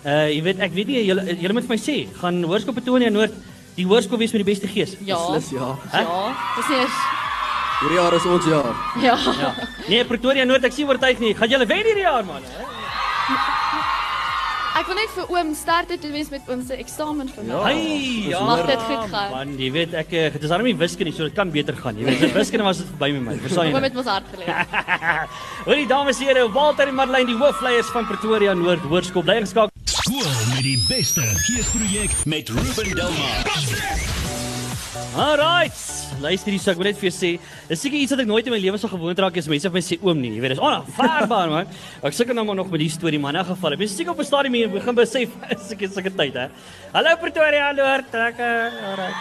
Uh 0.04 0.28
jy 0.32 0.40
weet 0.42 0.60
ek 0.64 0.72
weet 0.74 0.88
nie 0.90 1.02
julle 1.06 1.22
julle 1.38 1.52
moet 1.54 1.66
vir 1.68 1.76
my 1.76 1.80
sê, 1.80 1.96
gaan 2.18 2.40
Hoërskool 2.42 2.74
Pretoria 2.74 3.10
Noord 3.12 3.34
die 3.76 3.84
hoërskool 3.88 4.18
wees 4.18 4.32
met 4.34 4.42
die 4.42 4.48
beste 4.50 4.68
gees? 4.68 4.96
Ja. 5.06 5.16
Beslis 5.16 5.52
ja. 5.54 5.68
Ja. 5.92 6.34
Dis 6.58 6.72
eens 6.78 6.96
Hierdie 7.82 7.96
jaar 7.98 8.14
is 8.14 8.26
ons 8.30 8.44
jaar. 8.46 8.74
ja. 9.02 9.16
Ja. 9.40 9.54
Nee, 9.88 10.04
Pretoria 10.06 10.44
Noord, 10.46 10.64
ek 10.64 10.72
sien 10.76 10.86
oortuig 10.90 11.18
nie. 11.18 11.32
Gaan 11.34 11.50
julle 11.50 11.66
wen 11.66 11.82
hierdie 11.86 12.04
jaar 12.06 12.24
man, 12.24 12.42
hè? 12.46 12.62
Ek 14.72 14.88
wil 14.88 14.96
net 14.96 15.10
vir 15.12 15.32
oom 15.34 15.50
sterkte 15.56 15.98
toe 16.00 16.10
wens 16.14 16.30
met 16.32 16.46
oom 16.48 16.62
se 16.64 16.76
eksamen 16.80 17.28
vandag. 17.34 17.66
Hey, 17.66 18.28
ja. 18.30 18.40
Mag 18.48 18.62
dit 18.70 18.84
goed 18.88 19.10
gaan. 19.12 19.34
Man, 19.34 19.52
jy 19.60 19.68
weet 19.74 19.96
ek 20.00 20.14
eh, 20.16 20.30
dit 20.32 20.46
is 20.46 20.52
darem 20.52 20.68
nie 20.70 20.76
wiskunde, 20.80 21.12
so 21.12 21.28
dit 21.28 21.36
kan 21.36 21.52
beter 21.52 21.76
gaan. 21.76 21.98
Jy 22.00 22.08
weet, 22.08 22.22
met 22.24 22.38
wiskunde 22.40 22.64
was 22.64 22.80
dit 22.80 22.88
verby 22.94 23.10
met 23.18 23.26
my. 23.26 23.36
Verstaan 23.44 23.68
jy? 23.68 23.74
Oom 23.74 23.84
nou? 23.84 23.90
het 23.90 23.98
mos 24.00 24.08
hard 24.08 24.32
geleer. 24.32 24.64
Hoorie 25.68 25.86
dames 25.90 26.22
en 26.22 26.32
here, 26.32 26.46
Walter 26.56 26.88
en 26.88 26.96
Madeleine, 27.02 27.28
die 27.34 27.38
hoofleiers 27.42 27.92
van 27.92 28.08
Pretoria 28.08 28.56
Noord 28.56 28.88
Hoërskool, 28.88 29.26
bly 29.28 29.42
geskakel. 29.44 29.76
Skool 29.92 30.32
met 30.54 30.64
die 30.64 30.78
beste 30.88 31.28
geesprojek 31.50 32.16
met 32.32 32.56
Ruben 32.56 32.96
Delmar. 32.96 34.11
Alright. 35.12 35.76
Luister 36.22 36.48
hier, 36.54 36.60
so 36.62 36.70
ek 36.72 36.78
wil 36.80 36.86
net 36.88 36.96
vir 36.96 37.10
jou 37.10 37.12
sê, 37.12 37.30
dis 37.68 37.82
seker 37.84 37.98
iets 38.00 38.14
wat 38.14 38.22
ek 38.22 38.28
nooit 38.30 38.46
in 38.48 38.54
my 38.54 38.60
lewe 38.62 38.78
sou 38.80 38.88
gewoond 38.88 39.18
raak 39.20 39.36
as 39.36 39.48
mense 39.50 39.68
vir 39.68 39.74
my 39.76 39.82
sê 39.84 39.98
oom 40.00 40.20
nie. 40.22 40.30
Jy 40.38 40.40
weet, 40.40 40.54
dis 40.54 40.62
onafvaarbaar 40.62 41.50
man. 41.52 41.74
Ek 42.08 42.16
sukkel 42.16 42.36
nou 42.38 42.46
maar 42.48 42.56
nog 42.56 42.70
met 42.72 42.80
die 42.80 42.88
storie 42.92 43.20
man. 43.20 43.36
In 43.36 43.42
'n 43.42 43.50
geval, 43.52 43.74
ek 43.76 43.80
is 43.84 43.96
seker 43.96 44.12
op 44.12 44.20
'n 44.20 44.24
stadium 44.24 44.54
hier 44.54 44.68
begin 44.72 44.94
besef 44.94 45.28
seker 45.68 45.88
seker 45.88 46.12
tyd 46.16 46.34
hè. 46.34 46.46
Hallo 46.94 47.16
Pretoria 47.20 47.72
Noord, 47.72 48.08
lekker. 48.12 48.72
Alright. 48.88 49.16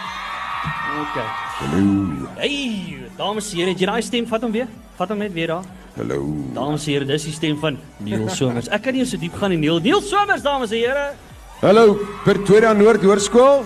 Okay. 1.02 1.28
Hallo. 1.60 2.28
Hey, 2.38 2.96
dames 3.18 3.52
en 3.52 3.58
here, 3.58 3.70
het 3.70 3.78
jy 3.80 3.86
daai 3.86 4.02
stem 4.02 4.26
vat 4.26 4.42
hom 4.42 4.52
weer? 4.52 4.68
Vat 4.96 5.08
hom 5.08 5.18
net 5.18 5.32
weer 5.32 5.48
daar. 5.48 5.64
Hallo. 5.96 6.24
Dames 6.54 6.86
en 6.86 6.92
here, 6.92 7.04
dis 7.04 7.24
die 7.24 7.32
stem 7.36 7.58
van 7.60 7.76
Neil 8.00 8.28
Somers. 8.28 8.68
Ek 8.68 8.82
kan 8.82 8.94
nie 8.94 9.04
so 9.04 9.16
diep 9.20 9.34
gaan 9.36 9.50
nie, 9.50 9.58
Neil. 9.58 9.80
Neil 9.80 10.00
Somers, 10.00 10.42
dames 10.42 10.72
en 10.72 10.78
here. 10.78 11.12
Hallo 11.60 11.98
Pretoria 12.24 12.72
Noord 12.72 13.02
Hoërskool. 13.02 13.64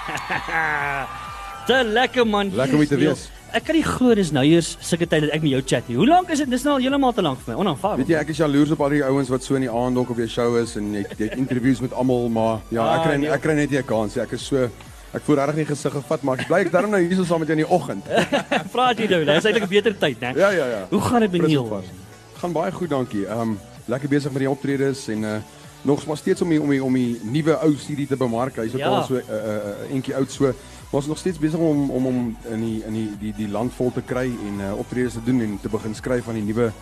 Te 1.68 1.82
lekker 1.84 2.26
man. 2.26 2.50
Lekker 2.54 2.74
om 2.74 2.80
hier 2.82 2.88
te 2.88 2.96
wees. 3.00 3.28
Ek 3.54 3.64
kan 3.66 3.74
nie 3.74 3.82
glo 3.84 4.14
dis 4.14 4.30
nou 4.34 4.42
eers 4.46 4.76
sulke 4.86 5.06
tyd 5.10 5.24
dat 5.26 5.32
ek 5.34 5.42
met 5.42 5.50
jou 5.56 5.60
chat 5.72 5.88
nie. 5.90 5.96
Hoe 5.98 6.06
lank 6.06 6.30
is 6.30 6.38
dit? 6.42 6.50
Dis 6.50 6.62
nou 6.66 6.76
al 6.76 6.82
heeltemal 6.84 7.12
te 7.16 7.22
lank 7.26 7.40
vir 7.42 7.52
my. 7.52 7.56
Onaanvaarbaar. 7.64 7.98
Weet 8.04 8.12
jy 8.14 8.18
ek 8.20 8.28
is 8.34 8.38
jaloers 8.42 8.70
op 8.76 8.80
al 8.86 8.94
die 8.94 9.02
ouens 9.06 9.30
wat 9.32 9.42
so 9.46 9.58
in 9.58 9.66
die 9.66 9.70
aand 9.82 9.98
ook 9.98 10.12
op 10.14 10.20
jou 10.22 10.28
show 10.30 10.48
is 10.60 10.76
en 10.78 10.92
jy 10.94 11.02
jy 11.18 11.26
het 11.28 11.36
interviews 11.38 11.82
met 11.84 11.92
almal 11.98 12.28
maar 12.32 12.60
ja, 12.70 12.84
Ah, 12.84 12.94
ek 13.00 13.02
kry 13.08 13.16
nee. 13.24 13.30
ek 13.34 13.42
kry 13.44 13.54
net 13.58 13.70
nie 13.74 13.78
'n 13.82 13.86
kans 13.90 14.14
nie. 14.16 14.22
Ek 14.22 14.32
is 14.38 14.46
so 14.46 14.56
ek 15.12 15.22
voel 15.26 15.36
regtig 15.42 15.56
nie 15.56 15.64
gesig 15.66 15.92
gevat 15.92 16.22
maar 16.22 16.38
ek 16.40 16.46
bly 16.48 16.60
ek 16.64 16.70
daarom 16.72 16.90
nou 16.94 17.00
hier 17.02 17.16
so 17.16 17.24
saam 17.24 17.40
met 17.42 17.48
jou 17.50 17.58
in 17.58 17.64
die 17.66 17.72
oggend. 17.74 18.04
Praat 18.74 18.98
jy 18.98 19.08
nou? 19.10 19.24
Dis 19.24 19.44
eintlik 19.44 19.64
'n 19.66 19.68
beter 19.74 19.98
tyd, 19.98 20.20
né? 20.20 20.30
Ja 20.38 20.50
ja 20.50 20.66
ja. 20.66 20.82
Hoe 20.90 21.00
gaan 21.00 21.20
dit 21.20 21.32
met 21.32 21.42
Neil? 21.46 21.82
Gaan 22.40 22.52
baie 22.52 22.72
goed, 22.72 22.88
dankie. 22.90 23.26
Ehm 23.26 23.40
um, 23.40 23.58
lekker 23.86 24.08
besig 24.08 24.30
met 24.32 24.40
die 24.46 24.50
optredes 24.50 25.08
en 25.08 25.22
uh 25.24 25.36
nog 25.82 26.06
maar 26.06 26.16
steeds 26.16 26.42
om 26.42 26.48
die, 26.48 26.60
om 26.62 26.68
die, 26.70 26.84
om 26.84 26.92
die 26.94 27.20
nuwe 27.22 27.56
ou 27.58 27.74
CD 27.74 28.08
te 28.08 28.16
bemark. 28.16 28.56
Hy's 28.56 28.72
ook 28.74 28.78
Ja. 28.80 28.86
al 28.88 29.02
so 29.02 29.14
'n 29.14 29.22
uh, 29.30 29.34
uh, 29.36 29.92
eentjie 29.94 30.14
oud 30.16 30.30
so. 30.32 30.44
Maar 30.44 31.00
ons 31.00 31.06
nog 31.06 31.18
steeds 31.18 31.38
besig 31.38 31.58
om 31.58 31.90
om 31.90 32.06
om 32.06 32.36
in 32.50 32.60
die 32.60 32.82
in 32.86 32.92
die 32.92 33.10
die 33.20 33.32
die 33.36 33.48
land 33.48 33.72
vol 33.74 33.92
te 33.92 34.02
kry 34.02 34.26
en 34.46 34.60
uh, 34.60 34.78
optredes 34.78 35.12
te 35.12 35.22
doen 35.24 35.40
en 35.40 35.58
te 35.62 35.68
begin 35.68 35.94
skryf 35.94 36.28
aan 36.28 36.34
die 36.34 36.42
nuwe 36.42 36.72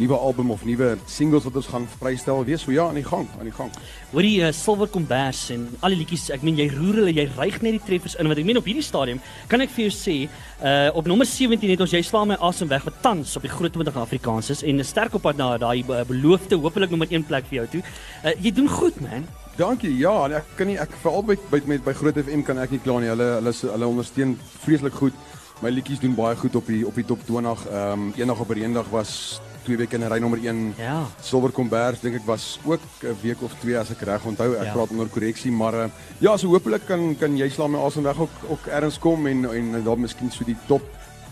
nuwe 0.00 0.16
album 0.16 0.50
of 0.54 0.64
nuwe 0.64 0.94
singles 1.06 1.44
wat 1.44 1.56
ons 1.60 1.68
gaan 1.70 1.86
vrystel. 1.98 2.44
Wees 2.48 2.64
so 2.64 2.72
ja 2.72 2.86
aan 2.88 2.98
die 2.98 3.04
gang, 3.04 3.26
aan 3.38 3.48
die 3.48 3.54
gang. 3.54 3.70
Hoorie 4.14 4.38
uh, 4.46 4.52
Silver 4.56 4.88
Kombers 4.88 5.42
en 5.54 5.66
al 5.84 5.94
die 5.94 6.00
liedjies, 6.00 6.30
ek 6.34 6.44
meen 6.46 6.56
jy 6.58 6.70
roer 6.72 7.02
hulle, 7.02 7.14
jy 7.14 7.26
ryg 7.36 7.60
net 7.64 7.76
die 7.78 7.82
treffers 7.86 8.16
in 8.16 8.30
want 8.30 8.40
ek 8.40 8.48
meen 8.48 8.60
op 8.60 8.68
hierdie 8.68 8.84
stadium 8.84 9.20
kan 9.50 9.60
ek 9.64 9.72
vir 9.74 9.86
jou 9.88 9.94
sê, 9.94 10.16
uh 10.60 10.88
op 10.96 11.06
nommer 11.08 11.28
17 11.28 11.70
het 11.70 11.82
ons 11.84 11.92
jy 11.94 12.00
slaan 12.04 12.32
my 12.32 12.36
asem 12.44 12.68
weg 12.68 12.84
wat 12.84 12.96
tans 13.04 13.36
op 13.38 13.44
die 13.44 13.52
groot 13.52 13.72
20 13.76 13.96
Afrikaans 14.00 14.50
is 14.52 14.64
en 14.64 14.80
'n 14.80 14.84
sterk 14.84 15.14
op 15.14 15.22
pad 15.22 15.36
na 15.36 15.56
daai 15.58 15.84
uh, 15.84 16.02
beloofde 16.08 16.56
hopelik 16.56 16.90
nommer 16.90 17.08
1 17.10 17.24
plek 17.28 17.46
vir 17.48 17.60
jou 17.60 17.66
toe. 17.76 17.82
Uh 18.24 18.34
jy 18.40 18.52
doen 18.52 18.68
goed 18.68 19.00
man. 19.00 19.28
Dankie. 19.56 19.92
Ja, 19.98 20.28
ek 20.28 20.46
kan 20.56 20.66
nie 20.66 20.78
ek 20.80 20.92
veral 21.02 21.22
by 21.22 21.36
by 21.50 21.60
met 21.66 21.84
by 21.84 21.92
Groot 21.92 22.16
FM 22.16 22.42
kan 22.42 22.58
ek 22.58 22.70
nie 22.70 22.80
kla 22.80 23.00
nie. 23.00 23.10
Hulle 23.12 23.28
hulle 23.40 23.52
hulle 23.52 23.86
ondersteun 23.86 24.38
vreeslik 24.64 24.94
goed. 24.94 25.14
My 25.60 25.68
liedjies 25.68 26.00
doen 26.00 26.14
baie 26.16 26.36
goed 26.36 26.56
op 26.56 26.66
die 26.66 26.86
op 26.86 26.94
die 26.94 27.04
top 27.04 27.20
20. 27.26 27.66
Ehm 27.68 27.92
um, 27.92 28.12
eendag 28.16 28.40
op 28.40 28.50
'n 28.50 28.62
eendag 28.62 28.88
was 28.88 29.40
twee 29.70 29.78
weke 29.86 29.94
in 29.96 30.02
'n 30.04 30.10
ry 30.12 30.18
nommer 30.18 30.38
1. 30.42 30.74
Ja. 30.78 31.06
Silver 31.22 31.50
Kombers 31.52 32.00
dink 32.00 32.14
ek 32.16 32.26
was 32.26 32.58
ook 32.64 32.80
'n 33.02 33.16
week 33.22 33.42
of 33.42 33.52
twee 33.60 33.78
as 33.78 33.90
ek 33.90 34.00
reg 34.02 34.24
onthou. 34.24 34.54
Ek 34.56 34.64
Ja. 34.64 34.72
praat 34.72 34.90
onder 34.90 35.06
korreksie, 35.08 35.52
maar 35.52 35.74
uh, 35.74 35.84
ja, 36.18 36.36
so 36.36 36.48
hopelik 36.48 36.86
kan 36.86 37.16
kan 37.18 37.36
jy 37.36 37.48
slaan 37.48 37.70
my 37.70 37.78
asem 37.78 38.02
weg 38.02 38.18
ook 38.18 38.30
ook 38.48 38.66
ergens 38.66 38.98
kom 38.98 39.26
en 39.26 39.44
en 39.54 39.82
dan 39.84 40.00
miskien 40.00 40.30
so 40.30 40.44
die 40.44 40.56
top 40.66 40.82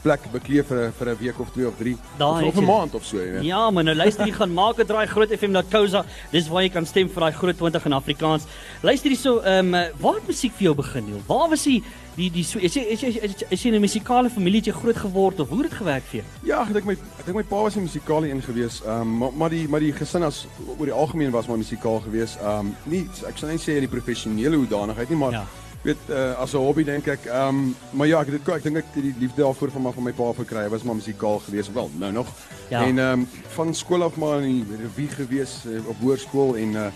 plek 0.02 0.20
bekleed 0.32 0.66
vir 0.66 0.92
vir 0.98 1.08
'n 1.08 1.16
week 1.18 1.38
of 1.40 1.50
twee 1.52 1.66
of 1.66 1.74
drie 1.76 1.96
Daar 2.18 2.42
of, 2.44 2.56
'n 2.56 2.64
maand 2.64 2.94
of 2.94 3.04
so, 3.04 3.16
jy 3.16 3.30
weet. 3.32 3.42
Ja, 3.44 3.70
maar 3.70 3.84
nou 3.84 3.96
luister 3.96 4.26
jy 4.26 4.32
gaan 4.32 4.52
maak 4.54 4.78
'n 4.78 4.86
draai 4.86 5.06
groot 5.06 5.28
FM.co.za. 5.30 6.04
Dis 6.30 6.48
waar 6.48 6.62
jy 6.62 6.68
kan 6.70 6.86
stem 6.86 7.08
vir 7.08 7.20
daai 7.20 7.32
groot 7.32 7.56
20 7.56 7.84
in 7.86 7.92
Afrikaans. 7.92 8.42
Luister 8.82 9.10
hierso, 9.10 9.40
ehm 9.40 9.74
um, 9.74 9.90
waar 10.00 10.14
het 10.14 10.26
musiek 10.26 10.52
vir 10.52 10.62
jou 10.62 10.74
begin, 10.74 11.04
Neil? 11.04 11.22
Waar 11.26 11.48
was 11.48 11.64
jy 11.64 11.82
die 12.16 12.30
die 12.30 12.42
so 12.44 12.58
is 12.58 12.74
jy 12.74 12.80
is 12.82 13.00
jy 13.00 13.08
is 13.08 13.32
jy- 13.38 13.46
is 13.50 13.62
jy 13.62 13.68
in 13.68 13.74
'n 13.76 13.80
musikale 13.80 14.30
familie 14.30 14.56
het 14.60 14.66
jy 14.66 14.72
groot 14.72 14.96
geword 14.96 15.40
of 15.40 15.48
hoe 15.48 15.62
het 15.62 15.70
dit 15.70 15.78
gewerk 15.78 16.02
vir 16.10 16.20
jou? 16.20 16.24
Ja, 16.42 16.62
ek 16.62 16.72
dink 16.72 16.84
my 16.84 16.92
ek 16.92 17.24
dink 17.26 17.36
my 17.36 17.42
pa 17.44 17.62
was 17.62 17.76
'n 17.76 17.82
musikale 17.82 18.28
een 18.30 18.42
gewees. 18.42 18.82
Ehm 18.86 19.00
um, 19.00 19.18
maar, 19.18 19.32
maar 19.32 19.50
die 19.50 19.68
maar 19.68 19.80
die 19.80 19.92
gesin 19.92 20.22
as 20.22 20.46
oor 20.78 20.86
die 20.86 20.92
algemeen 20.94 21.30
was 21.30 21.46
maar 21.46 21.56
musikaal 21.58 22.00
gewees. 22.00 22.36
Ehm 22.42 22.58
um, 22.60 22.76
nie 22.84 23.08
ek 23.26 23.36
sal 23.38 23.48
net 23.48 23.60
sê 23.60 23.74
in 23.74 23.80
die 23.80 23.88
professionele 23.88 24.56
hoedanigheid 24.56 25.08
nie, 25.10 25.18
maar 25.18 25.32
Ja. 25.32 25.44
Weet 25.82 25.96
uh, 26.10 26.38
as 26.38 26.52
'n 26.52 26.56
hobby 26.56 26.84
dink 26.84 27.06
ek. 27.06 27.24
Ehm 27.24 27.48
um, 27.48 27.76
maar 27.90 28.06
ja, 28.06 28.20
ek 28.20 28.30
dit 28.30 28.48
ek 28.48 28.62
dink 28.62 28.76
ek 28.76 28.84
het 28.92 29.02
die 29.02 29.14
liefde 29.18 29.42
daarvoor 29.42 29.70
van 29.70 29.82
my 29.82 29.92
van 29.92 30.02
my 30.02 30.12
pa 30.12 30.32
verkry. 30.32 30.62
Hy 30.62 30.68
was 30.68 30.82
maar 30.82 30.94
musikaal 30.94 31.38
gewees, 31.38 31.72
wel 31.72 31.90
nou 31.98 32.12
nog. 32.12 32.28
Ja. 32.68 32.84
En 32.84 32.98
ehm 32.98 33.20
um, 33.20 33.28
van 33.48 33.74
skool 33.74 34.02
af 34.02 34.16
maar 34.16 34.42
in 34.42 34.64
die 34.64 34.76
revue 34.76 35.08
gewees 35.08 35.64
uh, 35.66 35.86
op 35.86 36.00
hoërskool 36.00 36.56
en 36.56 36.68
uh, 36.68 36.86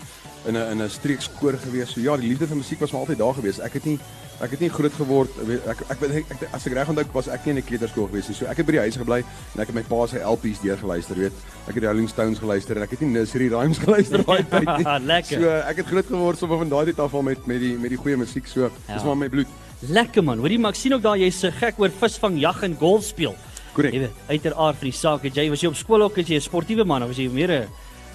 in 0.45 0.57
'n 0.57 0.71
in 0.71 0.81
'n 0.81 0.89
streekskoor 0.89 1.57
gewees. 1.57 1.93
So 1.93 2.01
ja, 2.01 2.17
die 2.17 2.27
liefde 2.27 2.47
vir 2.47 2.57
musiek 2.57 2.79
was 2.79 2.91
maar 2.91 3.01
altyd 3.01 3.17
daar 3.17 3.33
gewees. 3.33 3.59
Ek 3.59 3.73
het 3.73 3.85
nie 3.85 3.99
ek 4.41 4.51
het 4.51 4.59
nie 4.59 4.69
groot 4.69 4.93
geword 4.93 5.29
weet, 5.47 5.65
ek 5.67 5.81
ek, 5.89 6.01
ek, 6.01 6.25
ek 6.31 6.47
as 6.51 6.65
ek 6.67 6.73
reg 6.73 6.89
onthou 6.89 7.05
was 7.13 7.27
ek 7.27 7.45
nie 7.45 7.53
in 7.53 7.57
'n 7.57 7.65
kleuterskool 7.65 8.07
gewees 8.07 8.27
nie. 8.27 8.35
So 8.35 8.45
ek 8.45 8.57
het 8.57 8.65
by 8.65 8.71
die 8.71 8.79
huis 8.79 8.97
gebly 8.97 9.23
en 9.55 9.61
ek 9.61 9.67
het 9.67 9.75
my 9.75 9.83
pa 9.83 10.07
se 10.07 10.19
LP's 10.19 10.59
deurgeluister, 10.61 11.15
weet. 11.15 11.31
Ek 11.67 11.75
het 11.75 11.81
die 11.81 11.87
Rolling 11.87 12.09
Stones 12.09 12.39
geluister 12.39 12.75
en 12.75 12.83
ek 12.83 12.91
het 12.91 13.01
nie 13.01 13.09
nursery 13.09 13.47
rhymes 13.47 13.77
geluister 13.85 14.23
daai 14.25 14.43
tyd 14.43 14.77
nie. 14.77 14.85
Lekker. 15.13 15.39
So 15.39 15.49
ek 15.49 15.77
het 15.77 15.85
groot 15.85 16.05
geword 16.05 16.37
sommer 16.37 16.57
van 16.57 16.69
daai 16.69 16.85
tyd 16.85 16.99
af 16.99 17.13
al 17.13 17.21
met 17.21 17.47
met 17.47 17.59
die 17.59 17.77
met 17.77 17.89
die 17.89 17.97
goeie 17.97 18.17
musiek 18.17 18.47
so. 18.47 18.71
Ja. 18.87 18.93
Dis 18.95 19.03
maar 19.03 19.17
my 19.17 19.29
bloed. 19.29 19.47
Lekker 19.87 20.23
man. 20.23 20.39
Hoorie, 20.39 20.59
maar 20.59 20.71
ek 20.71 20.77
sien 20.79 20.93
ook 20.93 21.01
daar 21.01 21.17
jy's 21.17 21.39
so 21.39 21.51
gek 21.51 21.79
oor 21.79 21.89
visvang, 21.89 22.39
jag 22.39 22.63
en 22.63 22.75
golf 22.79 23.03
speel. 23.03 23.35
Korrek. 23.73 23.93
Jy 23.93 23.99
weet, 23.99 24.11
uiteraard 24.29 24.77
vir 24.77 24.89
die 24.89 24.97
saak. 24.97 25.23
Jy 25.23 25.49
was 25.49 25.61
jy 25.61 25.67
op 25.67 25.75
skool 25.75 26.01
ook 26.05 26.17
as 26.17 26.27
jy 26.27 26.35
'n 26.35 26.41
sportiewe 26.41 26.85
man 26.85 27.03
of 27.03 27.09
was 27.09 27.17
jy 27.17 27.29
meer 27.29 27.51
'n 27.51 27.67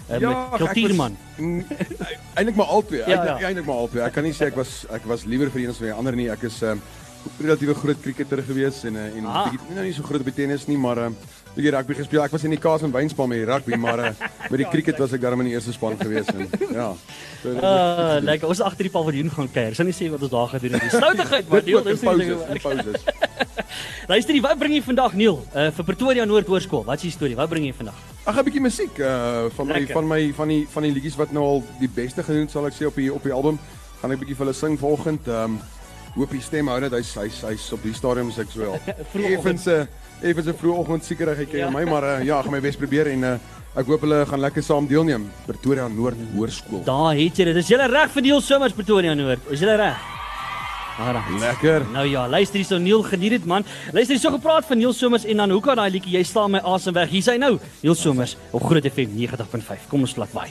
ja, 0.25 0.31
ek 0.31 0.51
was- 0.51 0.61
kultuurman? 0.63 1.17
Mm, 1.39 1.65
Eintlik 2.35 2.57
maar 2.57 2.67
albei. 2.67 2.99
Ja, 2.99 3.09
Ja, 3.09 3.25
ja. 3.25 3.39
ja. 3.39 3.47
Eintlik 3.49 3.67
maar 3.67 3.77
albei. 3.85 4.05
Ek 4.07 4.13
kan 4.13 4.25
nie 4.25 4.33
sê 4.33 4.47
ek 4.49 4.57
was 4.57 4.87
ek 4.91 5.05
was 5.07 5.25
liewer 5.25 5.51
vir 5.51 5.61
een 5.67 5.71
as 5.71 5.79
vir 5.83 5.91
die 5.93 5.97
ander 5.99 6.17
nie. 6.17 6.29
Ek 6.31 6.43
is 6.49 6.61
'n 6.63 6.71
um, 6.79 6.83
relatiewe 7.43 7.75
groot 7.75 8.01
cricketer 8.01 8.41
gewees 8.43 8.85
en 8.85 8.95
uh, 8.97 9.05
en 9.17 9.27
Ah. 9.27 9.51
bietjie 9.51 9.75
nou 9.75 9.85
nie 9.85 9.93
so 9.93 10.03
groot 10.03 10.21
op 10.21 10.35
tennis 10.35 10.67
nie, 10.69 10.79
maar 10.79 10.99
um, 10.99 11.17
bietjie 11.55 11.71
rugby 11.75 11.95
gespeel. 11.95 12.23
Ek 12.23 12.31
was 12.33 12.45
in 12.45 12.51
die 12.51 12.59
Kaas 12.59 12.83
en 12.83 12.93
Wynspan 12.93 13.29
met 13.29 13.39
die 13.39 13.45
rugby, 13.53 13.77
maar 13.77 13.99
uh, 13.99 14.11
met 14.51 14.59
die 14.59 14.69
cricket 14.71 14.99
was 14.99 15.13
ek 15.13 15.21
daarom 15.21 15.41
in 15.41 15.47
die 15.51 15.55
eerste 15.55 15.73
span 15.73 15.99
gewees 15.99 16.27
en 16.33 16.49
ja. 16.73 16.93
So, 17.43 17.53
goed 17.55 17.63
Ah, 17.63 18.19
lekker. 18.23 18.49
Ons 18.49 18.59
is 18.61 18.65
agter 18.65 18.85
die 18.89 18.91
paviljoen 18.95 19.31
gaan 19.31 19.51
kuier. 19.53 19.75
Sal 19.75 19.85
nie 19.85 19.93
sê 19.95 20.09
wat 20.11 20.23
ons 20.23 20.31
daar 20.31 20.49
gedoen 20.49 20.73
het 20.79 20.83
nie. 20.83 20.91
Stoutigheid, 20.91 21.49
maar 21.49 21.65
deel 21.65 21.83
dis 21.83 22.01
nie 22.03 22.61
pauses. 22.63 23.03
Luister, 24.09 24.41
wat 24.41 24.59
bring 24.59 24.73
jy 24.75 24.83
vandag 24.83 25.13
Neil? 25.15 25.43
Uh 25.55 25.71
vir 25.71 25.85
Pretoria 25.85 26.25
Noord 26.25 26.47
Hoërskool. 26.47 26.85
Wat 26.87 26.97
is 26.97 27.03
die 27.03 27.11
storie? 27.11 27.37
Wat 27.37 27.49
bring 27.51 27.67
jy 27.67 27.75
vandag? 27.77 27.99
Ag 28.29 28.37
'n 28.37 28.45
bietjie 28.45 28.61
musiek 28.61 28.99
uh 29.01 29.47
van 29.57 29.67
my 29.67 29.73
Lekker. 29.79 29.95
van 29.97 30.07
my 30.07 30.33
van 30.37 30.49
die 30.49 30.67
van 30.69 30.83
die 30.85 30.93
liedjies 30.93 31.17
wat 31.17 31.31
nou 31.33 31.45
al 31.45 31.63
die 31.81 31.89
beste 31.89 32.23
gedoen 32.23 32.45
het, 32.45 32.51
sal 32.53 32.67
ek 32.69 32.75
sê 32.77 32.85
op 32.87 32.95
die 33.01 33.09
op 33.13 33.23
die 33.25 33.33
album. 33.33 33.59
Gaan 34.03 34.13
ek 34.13 34.19
bietjie 34.21 34.37
vir 34.37 34.47
hulle 34.47 34.57
sing 34.57 34.79
volgend. 34.79 35.29
Ehm 35.29 35.45
um, 35.45 35.61
hoop 36.19 36.31
die 36.35 36.41
stem 36.43 36.69
hou 36.69 36.81
net 36.81 36.93
hy's 36.93 37.15
hy's 37.15 37.41
hy's 37.47 37.73
op 37.73 37.83
die 37.83 37.95
stadium 37.95 38.31
sê 38.31 38.41
ek 38.45 38.51
so 38.53 38.61
wel. 38.61 38.77
Vroegoggend. 39.13 39.39
Effens 39.39 39.67
'n 39.67 39.89
effens 40.23 40.47
'n 40.49 40.55
vroegoggend 40.61 41.05
sekerheid 41.05 41.49
ken 41.51 41.59
Ja. 41.59 41.71
my 41.71 41.85
maar 41.85 42.03
uh, 42.05 42.25
ja, 42.25 42.39
ek 42.39 42.45
gaan 42.45 42.53
my 42.53 42.61
bes 42.61 42.77
probeer 42.77 43.07
en 43.07 43.23
uh, 43.25 43.35
ek 43.77 43.87
hoop 43.87 44.01
hulle 44.01 44.27
gaan 44.27 44.41
lekker 44.41 44.63
saam 44.63 44.87
deelneem. 44.87 45.31
Pretoria 45.47 45.89
Noord 45.89 46.17
Hoërskool. 46.35 46.85
Daar 46.85 47.15
het 47.17 47.37
jy 47.37 47.45
dit. 47.45 47.57
Is 47.57 47.69
jy 47.69 47.77
reg 47.77 48.11
vir 48.11 48.23
Neil 48.23 48.41
Somers 48.41 48.73
Pretoria 48.73 49.15
Noord? 49.15 49.41
Is 49.51 49.61
jy 49.61 49.67
reg? 49.77 49.97
Alright. 50.99 51.41
Lekker. 51.41 51.85
Nou 51.93 52.07
ja, 52.11 52.29
luister 52.29 52.59
hierso 52.59 52.79
Neil, 52.79 53.03
geniet 53.07 53.31
dit 53.31 53.45
man. 53.47 53.65
Luister 53.93 54.17
hierso 54.17 54.33
gepraat 54.35 54.67
van 54.67 54.79
Neil 54.79 54.93
Somers 54.93 55.25
en 55.25 55.37
dan 55.37 55.51
hoe 55.55 55.61
kan 55.63 55.79
daai 55.79 55.91
liedjie 55.95 56.17
jy 56.17 56.25
staan 56.27 56.51
my 56.57 56.63
asem 56.67 56.97
weg. 56.97 57.13
Hier 57.13 57.23
is 57.23 57.31
hy 57.31 57.37
nou. 57.39 57.55
Neil 57.85 57.95
Somers 57.95 58.35
op 58.51 58.67
Groot 58.67 58.91
FM 58.91 59.15
90.5. 59.15 59.87
Kom 59.93 60.03
ons 60.03 60.19
laat 60.19 60.35
vaai. 60.35 60.51